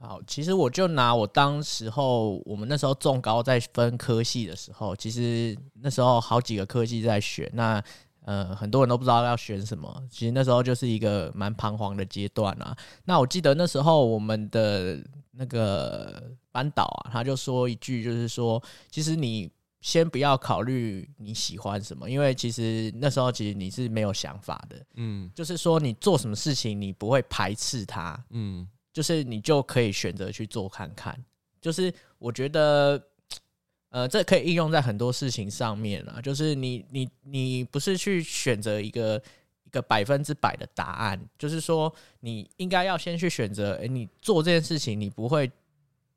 [0.00, 7.82] 好，其实我就拿我当时候我们那时候重高在分科系的时候，其实那时候好几个科系在选，那
[8.28, 12.76] 呃很多人都不知道要选什么，其实那时候就是一个蛮彷徨的阶段啊。
[13.06, 19.50] 那我记得那时候我们的那个班导啊，他就说一句，就是说，其实你
[19.80, 25.30] 先不要考虑你喜欢什么，因为其实那时候其实你是没有想法的，嗯。
[25.34, 28.68] 就是说你做什么事情你不会排斥它，嗯。
[28.92, 31.16] 就是你就可以选择去做看看。
[31.60, 33.00] 就是我觉得，
[33.90, 36.20] 呃，这可以应用在很多事情上面啊。
[36.20, 39.22] 就是你你你不是去选择一个
[39.64, 45.50] 一个百分之百的答案，就是说你应该要先去选择，诶，你做这件事情，你不会。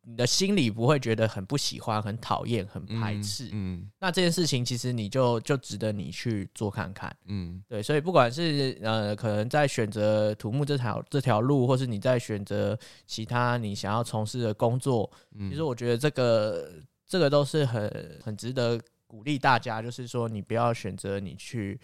[0.04, 7.16] 你的心里不会觉得很不喜欢、很讨厌、很排斥，嗯那这件事情其实你就就值得你去做看看。
[7.28, 16.72] 嗯对，所以不管是呃，可能在选择土木这条这条路，或是你在选择其他你想要从事的工作，嗯其实我觉得这个
[17.12, 21.78] 这个都是很很值得鼓励大家，就是说你不要选择你去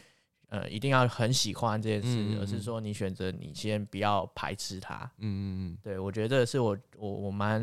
[0.47, 5.03] 呃一定要很喜欢这件事，嗯嗯而是说你选择你先不要排斥它。
[5.17, 7.61] 嗯嗯嗯对我觉得这个是我我我蛮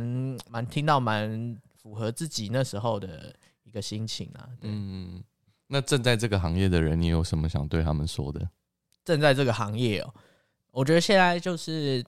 [0.50, 4.46] 蛮听到蛮符合自己那时候的一个心情啊。
[4.60, 5.24] 對，嗯，
[5.66, 8.46] 那正在这个行业的人，你有什么想对他们说的？
[9.06, 10.14] 正在这个行业哦，
[10.70, 12.04] 我觉得现在就是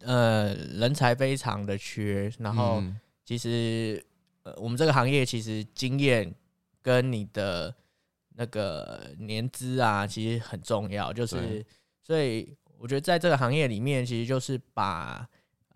[0.00, 4.04] 呃人才非常的缺，然后嗯其实
[4.48, 6.34] 呃我们这个行业其实经验
[6.82, 7.74] 跟你的
[8.36, 11.64] 那个年资啊，其实很重要，就是
[12.02, 15.28] 所以我觉得在这个行业里面，其实就是把。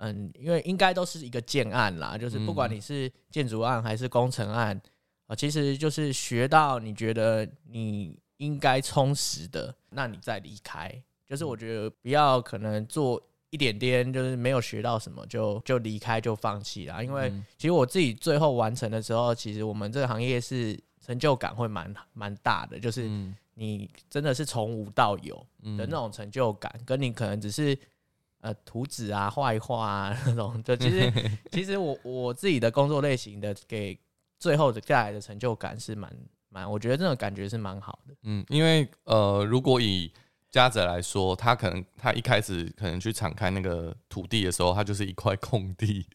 [0.04, 4.80] 嗯，因为应该都是一个建案啦，就是不管嗯你是建筑案还是工程案，
[5.28, 10.90] 啊、其实就是学到你觉得你应该充实的，那你再离开。
[11.24, 13.22] 就是我觉得不要可能做
[13.52, 17.04] 一点点，就是没有学到什么就就离开就放弃了。
[17.04, 27.78] 因为嗯其实我自己最后完成的时候，其实我们这个行业是成就感会蛮蛮大的，就是嗯你真的是从无到有嗯的那种成就感，跟你可能只是
[28.40, 31.12] 呃图纸啊、画一画啊那种， 就其实
[31.50, 33.98] 其实我我自己的工作类型的给
[34.38, 36.10] 最后的带来的成就感是蛮
[36.48, 38.14] 蛮，我觉得这种感觉是蛮好的。
[38.22, 40.10] 嗯，因为呃，如果以
[40.52, 46.06] 嘉泽来说，他可能他一开始可能去敞开那个土地的时候，它就是一块空地，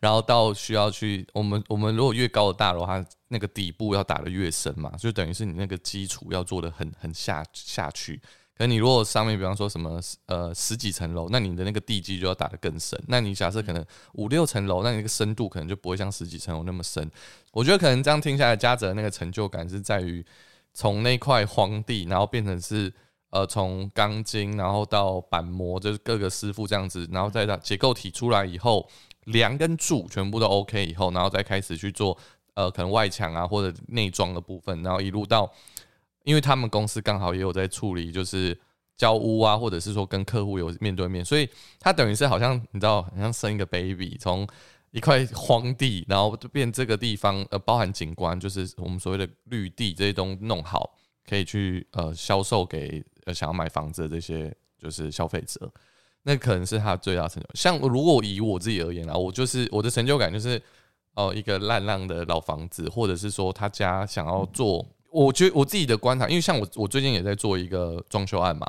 [0.00, 8.20] 然后到需要去我们我们如果越高的大楼，它那个底部要打得越深嘛，就等于是你那个基础要做的很很下下去。
[8.58, 13.02] 可你如果上面比方说什么呃十几层楼，那你的那个地基就要打得更深。
[13.08, 17.10] 那你假设可能五六层楼，那你那个深度可能就不会像十几层楼那么深。
[17.52, 20.24] 我觉得可能这样听下来，嘉泽那个成就感是在于
[20.74, 22.92] 从那块荒地，然后变成是
[23.36, 28.88] 呃从钢筋，然后到板模，就是各个师傅这样子，然后再到结构体出来以后，
[29.24, 32.16] 梁跟柱全部都 OK 以后，然后再开始去做
[32.54, 35.52] 呃可能外墙啊或者内装的部分，然后一路到，
[36.24, 38.58] 因为他们公司刚好也有在处理就是。
[38.98, 41.46] 交屋啊，或者是说跟客户有面对面，所以
[41.78, 44.48] 他等于是好像你知道，好像生一个 baby，从
[44.90, 50.94] 一块 荒地，然后就变这个地方，呃，包含景观，就是我们所谓的绿地这些东西弄好，
[51.28, 55.70] 可以去呃销售给呃想要买房子的这些就是消费者，
[56.22, 57.48] 那可能是他最大成就。
[57.54, 60.56] 像如果以我自己而言啊，我就是我的成就感就是
[61.14, 68.66] 哦、呃一个烂烂的老房子，或者是说他家想要做，我觉得我自己的观察，因为像我我最近也在做一个装修案嘛，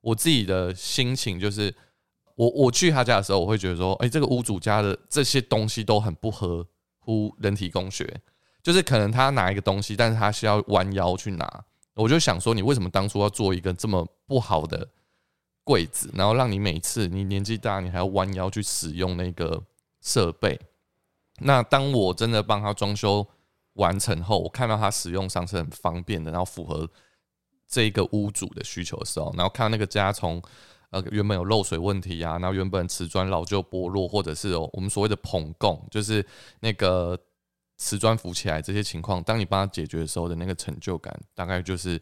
[0.00, 1.74] 我自己的心情就是。
[2.34, 6.66] 我我去他家的时候，我会觉得说，哎、这个屋主家的这些东西都很不合
[6.98, 8.20] 乎人体工学，
[8.62, 11.64] 就是可能他拿一个东西，但是他需要弯腰去拿，
[11.94, 14.88] 我就想说，你为什么当初要做一个这么不好的
[15.62, 19.62] 柜子，然后让你每次你年纪大，你还要弯腰去使用那个
[20.00, 20.58] 设备？
[21.40, 23.26] 那当我真的帮他装修
[23.74, 26.88] 完成后，我看到他使用上是很方便的，然后符合
[27.66, 30.42] 这个屋主的需求的时候，然后看到那个家从
[30.90, 36.24] 呃原本有漏水问题啊，然后原本瓷砖老旧剥落，或者是我们所谓的捧供，就是
[36.60, 37.18] 那个
[37.82, 42.00] 瓷砖浮起来这些情况，当你帮他解决的时候的那个成就感，大概就是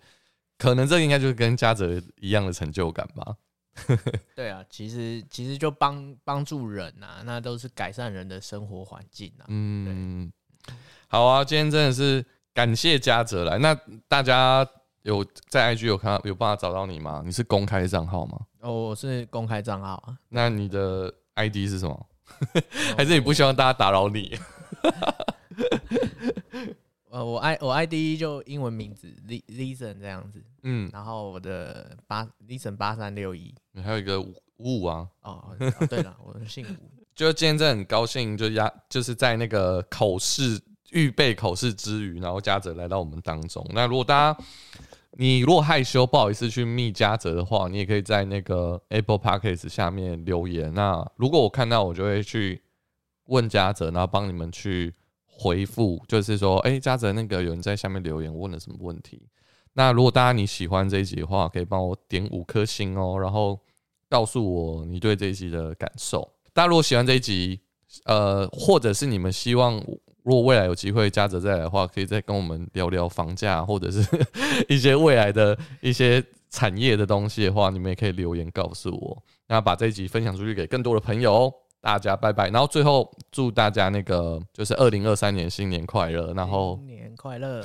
[0.58, 3.34] 可能这应该就是跟嘉泽一样的成就感吧。
[4.36, 9.46] 对啊，其实其实就帮帮助人啊，那都是改善人的生活环境啊。
[9.48, 10.30] 嗯，
[11.08, 12.22] 好啊，今天真的是
[12.52, 13.56] 感谢嘉泽来。
[13.56, 13.74] 那
[14.06, 14.68] 大家
[15.00, 17.22] 有在 IG 有看到有办法找到你吗？
[17.24, 18.38] 你是公开账号吗？
[18.60, 22.06] 哦，我是公开账号啊，那你的 ID 是什么？
[22.98, 24.38] 还是你不希望大家打扰你？
[27.10, 35.08] 呃，我 i 我 ID 就英文名字 Li Listen 这样子，嗯，然后我的八 Listen 八三六一你还有一个五五五啊。
[35.22, 40.60] 哦，哦对了，我姓吴， 就今天真的很高兴，就压就是在那个口试
[40.92, 43.66] 预备口试之余，然后嘉泽来到我们当中。
[43.74, 44.44] 那如果大家
[45.14, 50.72] 你如果害羞不好意思去密嘉泽的话，你也可以在那个 Apple Podcast 下面留言。
[50.72, 52.62] 那如果我看到，我就会去
[53.30, 54.92] 问嘉泽，然后帮你们去
[55.24, 59.22] 回复，就是说，哎、嘉泽那个有人在下面留言问了什么问题。
[59.72, 63.58] 那如果大家你喜欢这一集的话，可以帮我点五颗星哦，然后
[64.08, 66.28] 告诉我你对这一集的感受。
[66.52, 67.60] 大家如果喜欢这一集，
[68.04, 69.76] 呃，或者是你们希望
[70.24, 74.04] 如果未来有机会嘉泽再来的话，可以再跟我们聊聊房价，或者是
[74.68, 79.22] 一些未来的一些产业的东西的话，你们也可以留言告诉我。
[79.46, 81.52] 那把这一集分享出去给更多的朋友。
[81.80, 87.64] 大家拜拜，然后最后祝大家那个就是二零二三年新年快乐，然后新年快乐，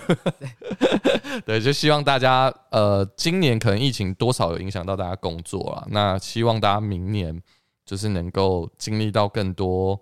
[1.46, 5.86] 对，就希望大家呃，今年可能疫情多少有影响到大家工作了。
[5.90, 7.42] 那希望大家明年
[7.86, 10.00] 就是能够经历到更多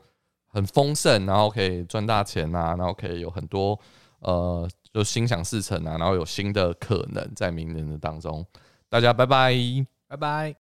[0.48, 3.78] 很丰盛，然后可以赚大钱啊，然后可以有很多
[4.20, 8.46] 呃，就心想事成啊，然后有新的可能在明年的当中。
[8.90, 9.56] 大家拜拜。
[10.08, 10.63] 拜拜。